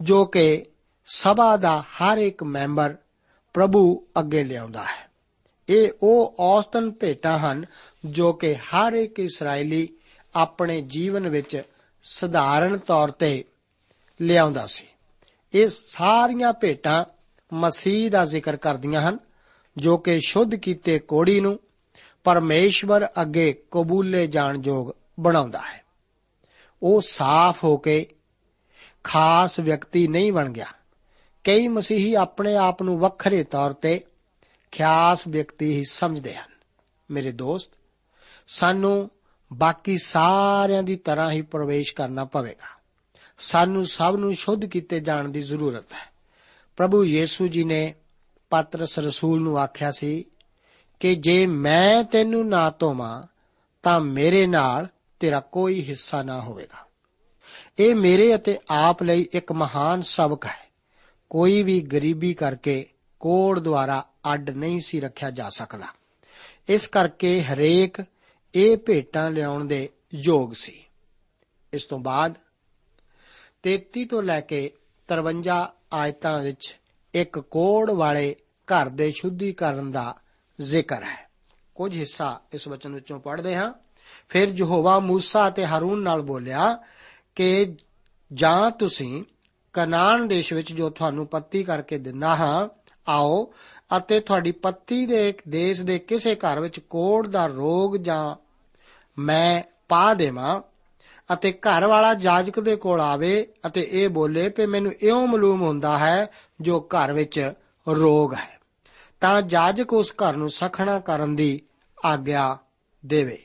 ਜੋ 0.00 0.24
ਕਿ 0.24 0.66
ਸਭਾ 1.06 1.56
ਦਾ 1.56 1.80
ਹਰ 1.80 2.18
ਇੱਕ 2.18 2.42
ਮੈਂਬਰ 2.42 2.96
ਪ੍ਰਭੂ 3.54 4.06
ਅੱਗੇ 4.18 4.44
ਲਿਆਉਂਦਾ 4.44 4.84
ਹੈ। 4.84 5.10
ਇਹ 5.68 5.92
ਉਹ 6.02 6.36
ਔਸਤਨ 6.38 6.90
ਭੇਟਾਂ 6.90 7.38
ਹਨ 7.38 7.66
ਜੋ 8.04 8.32
ਕਿ 8.32 8.54
ਹਰ 8.54 8.92
ਇੱਕ 8.92 9.18
ਇਸرائیਲੀ 9.18 9.88
ਆਪਣੇ 10.34 10.80
ਜੀਵਨ 10.80 11.28
ਵਿੱਚ 11.28 11.62
ਸਧਾਰਨ 12.02 12.78
ਤੌਰ 12.78 13.10
ਤੇ 13.10 13.44
ਲਿਆਉਂਦਾ 14.20 14.66
ਸੀ। 14.66 14.84
ਇਹ 15.54 15.68
ਸਾਰੀਆਂ 15.68 16.52
ਭੇਟਾਂ 16.52 17.04
ਮਸੀਹ 17.52 18.10
ਦਾ 18.10 18.24
ਜ਼ਿਕਰ 18.24 18.56
ਕਰਦੀਆਂ 18.56 19.08
ਹਨ, 19.08 19.18
ਜੋ 19.76 19.96
ਕਿ 19.96 20.20
ਸ਼ੁੱਧ 20.26 20.54
ਕੀਤੇ 20.54 20.98
ਕੋੜੀ 20.98 21.40
ਨੂੰ 21.40 21.60
ਪਰਮੇਸ਼ਵਰ 22.24 23.08
ਅੱਗੇ 23.22 23.62
ਕਬੂਲੇ 23.70 24.26
ਜਾਣ 24.26 24.62
ਯੋਗ 24.64 24.90
ਬਣਾਉਂਦਾ 25.20 25.58
ਹੈ। 25.58 25.82
ਉਹ 26.82 27.00
ਸਾਫ਼ 27.00 27.64
ਹੋ 27.64 27.76
ਕੇ 27.76 28.06
ਖਾਸ 29.04 29.60
ਵਿਅਕਤੀ 29.60 30.08
ਨਹੀਂ 30.08 30.32
ਬਣ 30.32 30.50
ਗਿਆ। 30.50 30.66
ਕਈ 31.44 31.68
ਮਸੀਹੀ 31.68 32.14
ਆਪਣੇ 32.14 32.56
ਆਪ 32.56 32.82
ਨੂੰ 32.82 32.98
ਵੱਖਰੇ 32.98 33.44
ਤੌਰ 33.44 33.72
ਤੇ 33.72 34.04
ਖਾਸ 34.78 35.26
ਵਿਅਕਤੀ 35.28 35.76
ਹੀ 35.76 35.84
ਸਮਝਦੇ 35.84 36.34
ਹਨ। 36.34 36.50
ਮੇਰੇ 37.10 37.32
ਦੋਸਤ, 37.32 37.70
ਸਾਨੂੰ 38.48 39.10
ਬਾਕੀ 39.52 39.98
ਸਾਰਿਆਂ 39.98 40.82
ਦੀ 40.82 40.96
ਤਰ੍ਹਾਂ 40.96 41.30
ਹੀ 41.30 41.42
ਪ੍ਰਵੇਸ਼ 41.42 41.94
ਕਰਨਾ 41.94 42.24
ਪਵੇਗਾ। 42.24 42.81
ਸਾਨੂੰ 43.38 43.86
ਸਭ 43.86 44.16
ਨੂੰ 44.18 44.34
ਸ਼ੁੱਧ 44.34 44.64
ਕੀਤੇ 44.64 45.00
ਜਾਣ 45.00 45.28
ਦੀ 45.28 45.42
ਜ਼ਰੂਰਤ 45.42 45.92
ਹੈ। 45.92 46.12
ਪ੍ਰਭੂ 46.76 47.04
ਯੀਸੂ 47.04 47.46
ਜੀ 47.46 47.64
ਨੇ 47.64 47.94
ਪਤਰਸ 48.50 48.98
ਰਸੂਲ 48.98 49.40
ਨੂੰ 49.40 49.58
ਆਖਿਆ 49.58 49.90
ਸੀ 49.90 50.24
ਕਿ 51.00 51.14
ਜੇ 51.14 51.46
ਮੈਂ 51.46 52.04
ਤੈਨੂੰ 52.04 52.48
ਨਾ 52.48 52.70
ਧੋਵਾਂ, 52.70 53.22
ਤਾਂ 53.82 54.00
ਮੇਰੇ 54.00 54.46
ਨਾਲ 54.46 54.88
ਤੇਰਾ 55.20 55.40
ਕੋਈ 55.40 55.84
ਹਿੱਸਾ 55.84 56.22
ਨਾ 56.22 56.40
ਹੋਵੇਗਾ। 56.40 56.86
ਇਹ 57.78 57.94
ਮੇਰੇ 57.94 58.34
ਅਤੇ 58.34 58.58
ਆਪ 58.70 59.02
ਲਈ 59.02 59.26
ਇੱਕ 59.32 59.52
ਮਹਾਨ 59.52 60.02
ਸਬਕ 60.02 60.46
ਹੈ। 60.46 60.72
ਕੋਈ 61.30 61.62
ਵੀ 61.62 61.80
ਗਰੀਬੀ 61.80 62.34
ਕਰਕੇ 62.34 62.88
ਕੋੜ 63.20 63.60
ਦੁਆਰਾ 63.60 64.06
ਅੱਡ 64.32 64.50
ਨਹੀਂ 64.50 64.80
ਸੀ 64.80 65.00
ਰੱਖਿਆ 65.00 65.30
ਜਾ 65.30 65.48
ਸਕਦਾ। 65.48 65.86
ਇਸ 66.68 66.88
ਕਰਕੇ 66.88 67.42
ਹਰੇਕ 67.42 68.04
ਇਹ 68.54 68.76
ਭੇਟਾਂ 68.76 69.30
ਲਿਆਉਣ 69.30 69.64
ਦੇ 69.64 69.88
ਯੋਗ 70.14 70.52
ਸੀ। 70.52 70.84
ਇਸ 71.72 71.84
ਤੋਂ 71.84 71.98
ਬਾਅਦ 71.98 72.34
33 73.67 74.05
ਤੋਂ 74.05 74.23
ਲੈ 74.23 74.41
ਕੇ 74.41 74.71
53 75.09 75.65
ਆਇਤਾਂ 75.93 76.39
ਵਿੱਚ 76.43 76.77
ਇੱਕ 77.13 77.39
ਕੋੜ 77.39 77.91
ਵਾਲੇ 77.91 78.35
ਘਰ 78.67 78.89
ਦੇ 78.89 79.11
ਸ਼ੁੱਧੀਕਰਨ 79.11 79.91
ਦਾ 79.91 80.15
ਜ਼ਿਕਰ 80.61 81.03
ਹੈ 81.03 81.29
ਕੁਝ 81.75 81.97
ਹਿੱਸਾ 81.97 82.41
ਇਸ 82.53 82.67
ਵਚਨ 82.67 82.93
ਵਿੱਚੋਂ 82.93 83.19
ਪੜ੍ਹਦੇ 83.19 83.55
ਹਾਂ 83.55 83.73
ਫਿਰ 84.29 84.47
ਯਹੋਵਾ 84.57 85.01
موسی 85.09 85.47
ਅਤੇ 85.47 85.65
ਹਾਰੂਨ 85.65 86.03
ਨਾਲ 86.03 86.21
ਬੋਲਿਆ 86.21 86.83
ਕਿ 87.35 87.75
ਜਾਂ 88.33 88.71
ਤੁਸੀਂ 88.71 89.23
ਕਨਾਨ 89.73 90.27
ਦੇਸ਼ 90.27 90.53
ਵਿੱਚ 90.53 90.73
ਜੋ 90.73 90.89
ਤੁਹਾਨੂੰ 90.89 91.27
ਪੱਤੀ 91.27 91.63
ਕਰਕੇ 91.63 91.97
ਦਿੰਦਾ 91.97 92.35
ਹਾਂ 92.35 92.69
ਆਓ 93.07 93.53
ਅਤੇ 93.97 94.19
ਤੁਹਾਡੀ 94.19 94.51
ਪੱਤੀ 94.51 95.05
ਦੇ 95.05 95.33
ਦੇਸ਼ 95.47 95.81
ਦੇ 95.81 95.99
ਕਿਸੇ 95.99 96.35
ਘਰ 96.35 96.59
ਵਿੱਚ 96.59 96.79
ਕੋੜ 96.79 97.27
ਦਾ 97.27 97.45
ਰੋਗ 97.45 97.95
ਜਾਂ 97.95 98.35
ਮੈਂ 99.19 99.63
ਪਾ 99.89 100.13
ਦੇਵਾਂ 100.13 100.61
ਅਤੇ 101.32 101.52
ਘਰ 101.52 101.86
ਵਾਲਾ 101.86 102.14
ਜਾਜਕ 102.14 102.60
ਦੇ 102.60 102.76
ਕੋਲ 102.76 103.00
ਆਵੇ 103.00 103.46
ਅਤੇ 103.66 103.88
ਇਹ 103.90 104.08
ਬੋਲੇ 104.08 104.50
ਕਿ 104.50 104.66
ਮੈਨੂੰ 104.66 104.92
ਇਉਂ 105.00 105.26
ਮਾਲੂਮ 105.26 105.62
ਹੁੰਦਾ 105.62 105.98
ਹੈ 105.98 106.26
ਜੋ 106.60 106.80
ਘਰ 106.80 107.12
ਵਿੱਚ 107.12 107.52
ਰੋਗ 107.88 108.34
ਹੈ। 108.34 108.60
ਤਾਂ 109.20 109.42
ਜਾਜਕ 109.42 109.92
ਉਸ 109.92 110.12
ਘਰ 110.12 110.36
ਨੂੰ 110.36 110.50
ਸਖਣਾ 110.50 110.98
ਕਰਨ 110.98 111.36
ਦੀ 111.36 111.60
ਆਗਿਆ 112.04 112.58
ਦੇਵੇ 113.06 113.38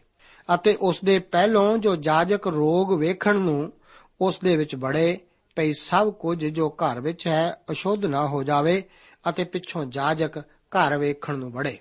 ਅਤੇ 0.53 0.77
ਉਸ 0.81 1.03
ਦੇ 1.03 1.19
ਪਹਿਲੋਂ 1.19 1.77
ਜੋ 1.77 1.95
ਜਾਜਕ 1.95 2.47
ਰੋਗ 2.47 2.93
ਵੇਖਣ 2.93 3.35
ਨੂੰ 3.35 3.73
ਉਸ 4.21 4.39
ਦੇ 4.39 4.57
ਵਿੱਚ 4.57 4.75
ਬੜੇ 4.75 5.19
ਪਈ 5.55 5.73
ਸਭ 5.73 6.13
ਕੁਝ 6.13 6.45
ਜੋ 6.45 6.69
ਘਰ 6.69 6.99
ਵਿੱਚ 6.99 7.27
ਹੈ 7.27 7.61
ਅਸ਼ੁੱਧ 7.71 8.05
ਨਾ 8.05 8.27
ਹੋ 8.27 8.43
ਜਾਵੇ 8.43 8.83
ਅਤੇ 9.29 9.43
ਪਿੱਛੋਂ 9.43 9.85
ਜਾਜਕ 9.85 10.39
ਘਰ 10.43 10.97
ਵੇਖਣ 10.97 11.35
ਨੂੰ 11.35 11.51
ਬੜੇ। 11.51 11.77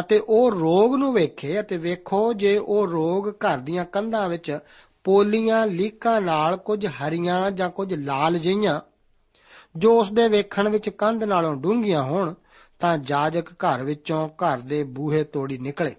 ਅਤੇ 0.00 0.18
ਉਹ 0.18 0.50
ਰੋਗ 0.50 0.94
ਨੂੰ 0.94 1.14
ਵੇਖੇ 1.14 1.60
ਅਤੇ 1.60 1.76
ਵੇਖੋ 1.76 2.32
ਜੇ 2.32 2.58
ਉਹ 2.58 2.86
ਰੋਗ 2.86 3.28
ਘਰ 3.28 3.58
ਦੀਆਂ 3.58 3.84
ਕੰਧਾਂ 3.84 4.28
ਵਿੱਚ 4.28 4.58
ਪੋਲੀਆਂ 5.06 5.66
ਲੀਕਾਂ 5.66 6.20
ਨਾਲ 6.20 6.56
ਕੁਝ 6.56 6.86
ਹਰੀਆਂ 6.86 7.50
ਜਾਂ 7.50 7.70
ਕੁਝ 7.70 7.94
ਲਾਲ 7.94 8.38
ਜਿਹੀਆਂ। 8.38 8.80
ਜੋ 9.76 10.00
ਉਸ 10.00 10.12
ਦੇ 10.12 10.28
ਵੇਖਣ 10.28 10.68
ਵਿੱਚ 10.68 10.88
ਕੰਧ 10.88 11.24
ਨਾਲੋਂ 11.24 11.56
ਡੂੰਘੀਆਂ 11.56 12.02
ਹੋਣ, 12.02 12.34
ਤਾਂ 12.78 12.98
ਜਾਜਕ 12.98 13.52
ਘਰ 13.52 13.82
ਵਿੱਚੋਂ 13.82 14.28
ਘਰ 14.28 14.58
ਦੇ 14.58 14.84
ਬੂਹੇ 14.84 15.24
ਤੋੜੀ 15.24 15.58
ਨਿਕਲੇ 15.58 15.94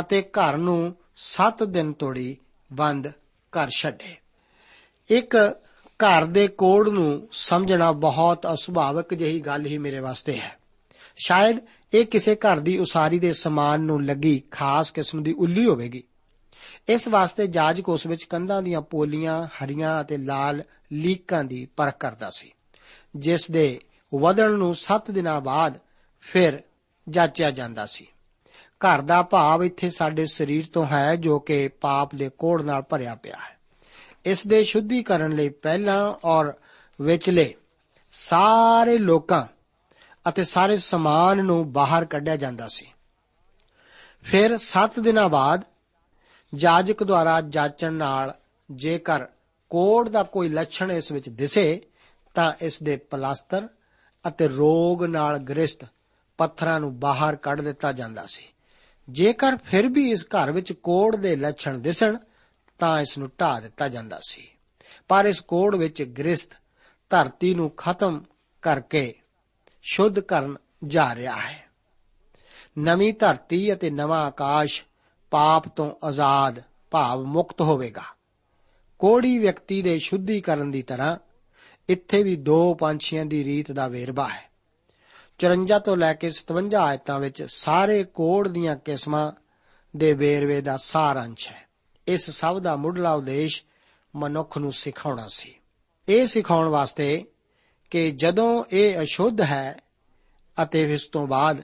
ਅਤੇ 0.00 0.22
ਘਰ 0.22 0.56
ਨੂੰ 0.56 0.96
7 1.16 1.64
ਦਿਨ 1.64 1.92
ਤੋੜੀ 1.92 2.36
ਬੰਦ 2.72 3.12
ਕਰ 3.52 3.68
ਛੱਡੇ। 3.68 4.16
ਇੱਕ 5.10 5.36
ਘਰ 5.86 6.24
ਦੇ 6.24 6.48
ਕੋਡ 6.48 6.88
ਨੂੰ 6.88 7.28
ਸਮਝਣਾ 7.32 7.92
ਬਹੁਤ 7.92 8.46
ਅਸੁਭਾਵਕ 8.52 9.14
ਜਿਹੀ 9.14 9.40
ਗੱਲ 9.40 9.66
ਹੀ 9.66 9.78
ਮੇਰੇ 9.78 10.00
ਵਾਸਤੇ 10.00 10.36
ਹੈ। 10.36 10.58
ਸ਼ਾਇਦ 11.16 11.58
ਇਹ 11.94 12.06
ਕਿਸੇ 12.06 12.34
ਘਰ 12.34 12.60
ਦੀ 12.60 12.78
ਉਸਾਰੀ 12.78 13.18
ਦੇ 13.18 13.32
ਸਮਾਨ 13.32 13.80
ਨੂੰ 13.80 14.04
ਲੱਗੀ 14.04 14.42
ਖਾਸ 14.50 14.90
ਕਿਸਮ 14.90 15.22
ਦੀ 15.22 15.32
ਉੱਲੀ 15.32 15.64
ਹੋਵੇਗੀ। 15.66 16.02
ਇਸ 16.88 17.08
ਵਾਸਤੇ 17.08 17.46
ਜਾਜਕ 17.46 17.88
ਉਸ 17.88 18.06
ਵਿੱਚ 18.06 18.24
ਕੰਧਾਂ 18.24 18.62
ਦੀਆਂ 18.62 18.80
ਪੋਲੀਆਂ 18.82 19.46
ਹਰੀਆਂ 19.46 20.00
ਅਤੇ 20.00 20.16
ਲਾਲ 20.16 20.62
ਲੀਕਾਂ 20.92 21.44
ਦੀ 21.44 21.64
ਪਰਖ 21.76 21.98
ਕਰਦਾ 21.98 22.30
ਸੀ, 22.30 22.52
ਜਿਸ 23.16 23.50
ਦੇ 23.50 23.80
ਵਧਣ 24.12 24.52
ਨੂੰ 24.52 24.74
7 24.74 25.10
ਦਿਨਾਂ 25.10 25.40
ਬਾਅਦ 25.40 25.78
ਫਿਰ 26.20 26.62
ਜਾਚਿਆ 27.06 27.50
ਜਾਂਦਾ 27.50 27.86
ਸੀ। 27.86 28.06
ਘਰ 28.80 29.00
ਦਾ 29.00 29.22
ਭਾਵ 29.22 29.64
ਇੱਥੇ 29.64 29.90
ਸਾਡੇ 29.90 30.26
ਸਰੀਰ 30.26 30.66
ਤੋਂ 30.72 30.86
ਹੈ 30.86 31.16
ਜੋ 31.16 31.38
ਕਿ 31.38 31.68
ਪਾਪ 31.68 32.14
ਦੇ 32.14 32.28
ਕੋੜ 32.38 32.62
ਨਾਲ 32.62 32.82
ਭਰਿਆ 32.82 33.14
ਪਿਆ 33.14 33.36
ਹੈ। 33.36 33.56
ਇਸ 34.24 34.46
ਦੇ 34.46 34.62
ਸ਼ੁੱਧੀਕਰਨ 34.64 35.36
ਲਈ 35.36 35.48
ਪਹਿਲਾਂ 35.48 36.14
ਔਰ 36.24 36.52
ਵਿਚਲੇ 37.00 37.54
ਸਾਰੇ 38.12 38.98
ਲੋਕਾਂ 38.98 39.46
ਅਤੇ 40.28 40.44
ਸਾਰੇ 40.44 40.76
ਸਮਾਨ 40.76 41.44
ਨੂੰ 41.44 41.72
ਬਾਹਰ 41.72 42.04
ਕੱਢਿਆ 42.04 42.36
ਜਾਂਦਾ 42.36 42.68
ਸੀ। 42.68 42.86
ਫਿਰ 44.22 44.56
7 44.58 45.00
ਦਿਨਾਂ 45.00 45.28
ਬਾਅਦ 45.28 45.64
ਜਾਜਕ 46.54 47.04
ਦੁਆਰਾ 47.04 47.40
ਜਾਚਣ 47.40 47.92
ਨਾਲ 47.92 48.34
ਜੇਕਰ 48.70 49.26
ਕੋੜ 49.70 50.08
ਦਾ 50.08 50.22
ਕੋਈ 50.22 50.48
ਲੱਛਣ 50.48 50.92
ਇਸ 50.92 51.12
ਵਿੱਚ 51.12 51.28
ਦਿਸੇ, 51.28 51.80
ਤਾਂ 52.34 52.52
ਇਸ 52.60 52.82
ਦੇ 52.82 52.96
ਪਲਾਸਟਰ 52.96 53.68
ਅਤੇ 54.28 54.48
ਰੋਗ 54.48 55.04
ਨਾਲ 55.04 55.38
ਗ੍ਰਸਤ 55.38 55.84
ਪੱਥਰਾਂ 56.38 56.80
ਨੂੰ 56.80 56.98
ਬਾਹਰ 56.98 57.36
ਕੱਢ 57.36 57.60
ਦਿੱਤਾ 57.60 57.92
ਜਾਂਦਾ 57.92 58.26
ਸੀ। 58.26 58.44
ਜੇਕਰ 59.10 59.56
ਫਿਰ 59.56 59.88
ਵੀ 59.88 60.10
ਇਸ 60.10 60.24
ਘਰ 60.24 60.52
ਵਿੱਚ 60.52 60.72
ਕੋੜ 60.72 61.16
ਦੇ 61.16 61.36
ਲੱਛਣ 61.36 61.78
ਦਿਸਣ, 61.78 62.16
ਤਾਂ 62.78 63.00
ਇਸ 63.00 63.18
ਨੂੰ 63.18 63.30
ਢਾ 63.40 63.60
ਦਿੱਤਾ 63.60 63.88
ਜਾਂਦਾ 63.88 64.20
ਸੀ। 64.28 64.48
ਪਰ 65.08 65.24
ਇਸ 65.24 65.40
ਕੋੜ 65.40 65.76
ਵਿੱਚ 65.76 66.02
ਗ੍ਰਸਤ 66.02 66.50
ਧਰਤੀ 67.10 67.54
ਨੂੰ 67.54 67.70
ਖਤਮ 67.70 68.24
ਕਰਕੇ 68.62 69.14
ਸ਼ੁੱਧ 69.82 70.20
ਕਰਨ 70.20 70.56
ਜਾ 70.84 71.14
ਰਿਹਾ 71.14 71.36
ਹੈ। 71.36 71.68
ਨਵੀਂ 72.78 73.14
ਧਰਤੀ 73.14 73.72
ਅਤੇ 73.72 73.90
ਨਵਾਂ 73.90 74.26
ਆਕਾਸ਼ 74.26 74.84
ਪਾਪ 75.30 75.68
ਤੋਂ 75.68 75.94
ਆਜ਼ਾਦ 76.04 76.62
ਭਾਵ 76.90 77.22
ਮੁਕਤ 77.22 77.60
ਹੋਵੇਗਾ। 77.60 78.02
ਕੋੜੀ 78.98 79.38
ਵਿਅਕਤੀ 79.38 79.82
ਦੇ 79.82 79.98
ਸ਼ੁੱਧੀਕਰਨ 79.98 80.70
ਦੀ 80.70 80.82
ਤਰ੍ਹਾਂ 80.82 81.16
ਇੱਥੇ 81.88 82.22
ਵੀ 82.22 82.36
ਦੋ 82.36 82.74
ਪੰਛੀਆਂ 82.74 83.26
ਦੀ 83.26 83.44
ਰੀਤ 83.44 83.72
ਦਾ 83.72 83.88
ਵੇਰਵਾ 83.88 84.28
ਹੈ। 84.28 84.50
54 85.38 85.78
ਤੋਂ 85.78 85.96
ਲੈ 85.96 86.14
ਕੇ 86.14 86.30
57 86.30 86.74
ਆਇਤਾਂ 86.74 87.20
ਵਿੱਚ 87.20 87.42
ਸਾਰੇ 87.42 88.04
ਕੋੜ 88.04 88.48
ਦੀਆਂ 88.48 88.76
ਕਿਸਮਾਂ 88.76 89.32
ਦੇ 89.96 90.12
ਵੇਰਵੇ 90.12 90.60
ਦਾ 90.60 90.76
ਸਾਰ 90.76 91.24
ਅੰਸ਼ 91.24 91.48
ਹੈ। 91.48 91.68
ਇਸ 92.06 92.30
ਸਭ 92.30 92.58
ਦਾ 92.58 92.76
ਮੁੱਢਲਾ 92.76 93.12
ਉਦੇਸ਼ 93.12 93.62
ਮਨੁੱਖ 94.16 94.58
ਨੂੰ 94.58 94.72
ਸਿਖਾਉਣਾ 94.72 95.26
ਸੀ। 95.28 95.54
ਇਹ 96.08 96.26
ਸਿਖਾਉਣ 96.26 96.68
ਵਾਸਤੇ 96.68 97.24
ਕਿ 97.90 98.10
ਜਦੋਂ 98.10 98.64
ਇਹ 98.72 99.02
ਅਸ਼ੁੱਧ 99.02 99.40
ਹੈ 99.40 99.76
ਅਤੇ 100.62 100.94
ਇਸ 100.94 101.06
ਤੋਂ 101.06 101.26
ਬਾਅਦ 101.26 101.62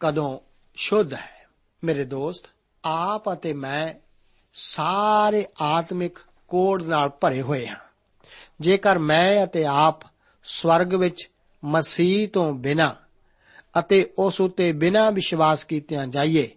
ਕਦੋਂ 0.00 0.38
ਸ਼ੁੱਧ 0.74 1.14
ਹੈ। 1.14 1.46
ਮੇਰੇ 1.84 2.04
ਦੋਸਤ 2.04 2.46
ਆਪ 2.84 3.32
ਅਤੇ 3.32 3.52
ਮੈਂ 3.52 3.94
ਸਾਰੇ 4.54 5.46
ਆਤਮਿਕ 5.60 6.18
ਕੋੜ 6.48 6.82
ਨਾਲ 6.82 7.08
ਭਰੇ 7.08 7.42
ਹੋਏ 7.42 7.66
ਹਾਂ। 7.66 7.76
ਜੇਕਰ 8.60 8.98
ਮੈਂ 8.98 9.44
ਅਤੇ 9.44 9.64
ਆਪ 9.64 10.00
ਸਵਰਗ 10.44 10.94
ਵਿੱਚ 10.94 11.30
ਮਸੀਹ 11.64 12.28
ਤੋਂ 12.28 12.54
ਬਿਨਾ 12.54 12.96
ਅਤੇ 13.78 14.12
ਉਸ 14.18 14.40
ਉਤੇ 14.40 14.72
ਬਿਨਾ 14.72 15.10
ਵਿਸ਼ਵਾਸ 15.10 15.64
ਕੀਤਿਆਂ 15.64 16.06
ਜਾਈਏ, 16.06 16.50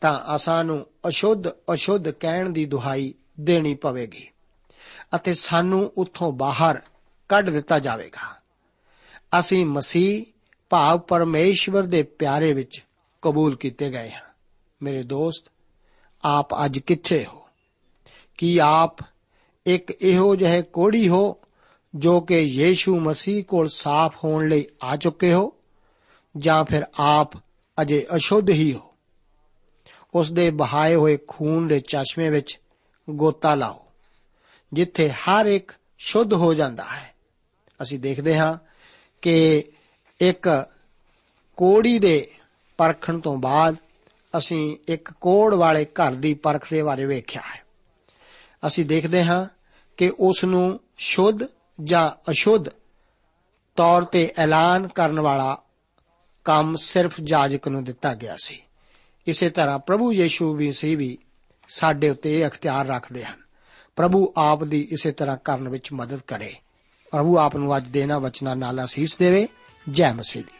ਤਾਂ 0.00 0.36
ਅਸਾਂ 0.36 0.64
ਨੂੰ 0.64 0.86
ਅਸ਼ੁੱਧ 1.08 1.48
ਅਸ਼ੁੱਧ 1.48 2.10
ਕਹਿਣ 2.10 2.50
ਦੀ 2.50 2.64
ਦੁਹਾਈ 2.64 3.14
ਦੇਣੀ 3.40 3.74
ਪਵੇਗੀ 3.74 4.30
ਅਤੇ 5.14 5.34
ਸਾਨੂੰ 5.34 5.92
ਉੱਥੋਂ 5.96 6.32
ਬਾਹਰ 6.32 6.82
ਕੱਢ 7.28 7.50
ਦਿੱਤਾ 7.50 7.78
ਜਾਵੇਗਾ। 7.78 8.40
ਅਸੀਂ 9.38 9.66
ਮਸੀਹ, 9.66 10.24
ਭਾਵ 10.70 10.98
ਪਰਮੇਸ਼ਵਰ 10.98 11.82
ਦੇ 11.82 12.02
ਪਿਆਰੇ 12.02 12.52
ਵਿੱਚ 12.52 12.84
ਕਬੂਲ 13.22 13.56
ਕੀਤੇ 13.56 13.90
ਗਏ 13.90 14.10
ਹਾਂ। 14.10 14.22
ਮੇਰੇ 14.82 15.02
ਦੋਸਤ 15.02 15.49
ਆਪ 16.24 16.64
ਅੱਜ 16.64 16.78
ਕਿੱਥੇ 16.78 17.24
ਹੋ? 17.24 17.48
ਕੀ 18.38 18.58
ਆਪ 18.58 18.96
ਇੱਕ 19.66 19.90
ਇਹੋ 19.90 20.36
ਜਿਹੇ 20.36 20.62
ਕੋੜੀ 20.62 21.08
ਹੋ 21.08 21.38
ਜੋ 21.94 22.20
ਕਿ 22.20 22.40
ਯੀਸ਼ੂ 22.40 23.00
ਮਸੀਹ 23.00 23.44
ਕੋਲ 23.44 23.68
ਸਾਫ਼ 23.68 24.24
ਹੋਣ 24.24 24.48
ਲਈ 24.48 24.66
ਆ 24.82 24.96
ਚੁੱਕੇ 24.96 25.34
ਹੋ? 25.34 25.52
ਜਾਂ 26.36 26.64
ਫਿਰ 26.64 26.82
ਆਪ 27.00 27.30
ਅਜੇ 27.82 28.06
ਅਸ਼ੁੱਧ 28.16 28.50
ਹੀ 28.50 28.74
ਹੋ? 28.74 28.94
ਉਸ 30.14 30.32
ਦੇ 30.32 30.50
ਬਹਾਏ 30.50 30.94
ਹੋਏ 30.94 31.18
ਖੂਨ 31.28 31.66
ਦੇ 31.66 31.80
ਚਸ਼ਮੇ 31.80 32.30
ਵਿੱਚ 32.30 32.60
ਗੋਤਾ 33.10 33.54
ਲਾਓ, 33.54 33.86
ਜਿੱਥੇ 34.72 35.10
ਹਰ 35.10 35.46
ਇੱਕ 35.46 35.72
ਸ਼ੁੱਧ 35.98 36.32
ਹੋ 36.32 36.54
ਜਾਂਦਾ 36.54 36.84
ਹੈ। 36.84 37.14
ਅਸੀਂ 37.82 37.98
ਦੇਖਦੇ 37.98 38.38
ਹਾਂ 38.38 38.58
ਕਿ 39.22 39.64
ਇੱਕ 40.20 40.66
ਕੋੜੀ 41.56 41.98
ਦੇ 41.98 42.30
ਪਰਖਣ 42.76 43.20
ਤੋਂ 43.20 43.36
ਬਾਅਦ 43.36 43.76
ਅਸੀਂ 44.38 44.76
ਇੱਕ 44.88 45.12
ਕੋੜ 45.12 45.54
ਵਾਲੇ 45.54 45.84
ਘਰ 45.84 46.14
ਦੀ 46.14 46.34
ਪਰਖ 46.34 46.70
ਦੇ 46.70 46.82
ਬਾਰੇ 46.82 47.04
ਵੇਖਿਆ 47.04 47.42
ਹੈ। 47.54 47.62
ਅਸੀਂ 48.66 48.86
ਦੇਖਦੇ 48.86 49.24
ਹਾਂ 49.24 49.46
ਕਿ 49.96 50.12
ਉਸ 50.20 50.44
ਨੂੰ 50.44 50.80
ਸ਼ੁੱਧ 50.96 51.38
ਜਾਂ 51.84 52.30
ਅਸ਼ੁੱਧ 52.30 52.68
ਤੌਰ 53.76 54.04
ਤੇ 54.04 54.32
ਐਲਾਨ 54.38 54.88
ਕਰਨ 54.88 55.20
ਵਾਲਾ 55.20 55.58
ਕੰਮ 56.44 56.76
ਸਿਰਫ 56.76 57.20
ਜਾਜਕ 57.24 57.68
ਨੂੰ 57.68 57.84
ਦਿੱਤਾ 57.84 58.14
ਗਿਆ 58.14 58.36
ਸੀ। 58.44 58.62
ਇਸੇ 59.26 59.50
ਤਰ੍ਹਾਂ 59.50 59.78
ਪ੍ਰਭੂ 59.78 60.12
ਯੀਸ਼ੂ 60.12 60.54
ਵੀ 60.54 60.72
ਸੀ 60.72 60.96
ਵੀ 60.96 61.18
ਸਾਡੇ 61.68 62.10
ਉੱਤੇ 62.10 62.40
ਇਹ 62.40 62.46
ਅਖਤਿਆਰ 62.46 62.86
ਰੱਖਦੇ 62.86 63.24
ਹਨ। 63.24 63.40
ਪ੍ਰਭੂ 63.96 64.32
ਆਪ 64.36 64.64
ਦੀ 64.64 64.88
ਇਸੇ 64.90 65.12
ਤਰ੍ਹਾਂ 65.12 65.36
ਕਰਨ 65.36 65.68
ਵਿੱਚ 65.68 65.92
ਮਦਦ 65.92 66.20
ਕਰੇ। 66.26 66.54
ਪ੍ਰਭੂ 67.10 67.38
ਆਪ 67.38 67.56
ਨੂੰ 67.56 67.76
ਅੱਜ 67.76 67.88
ਦੇਣਾ 67.88 68.18
ਵਚਨਾਂ 68.18 68.56
ਨਾਲ 68.56 68.84
ਅਸੀਸ 68.84 69.18
ਦੇਵੇ। 69.18 69.48
ਜੈ 69.90 70.12
ਮਸੀਹ 70.12 70.42
ਦੀ। 70.42 70.59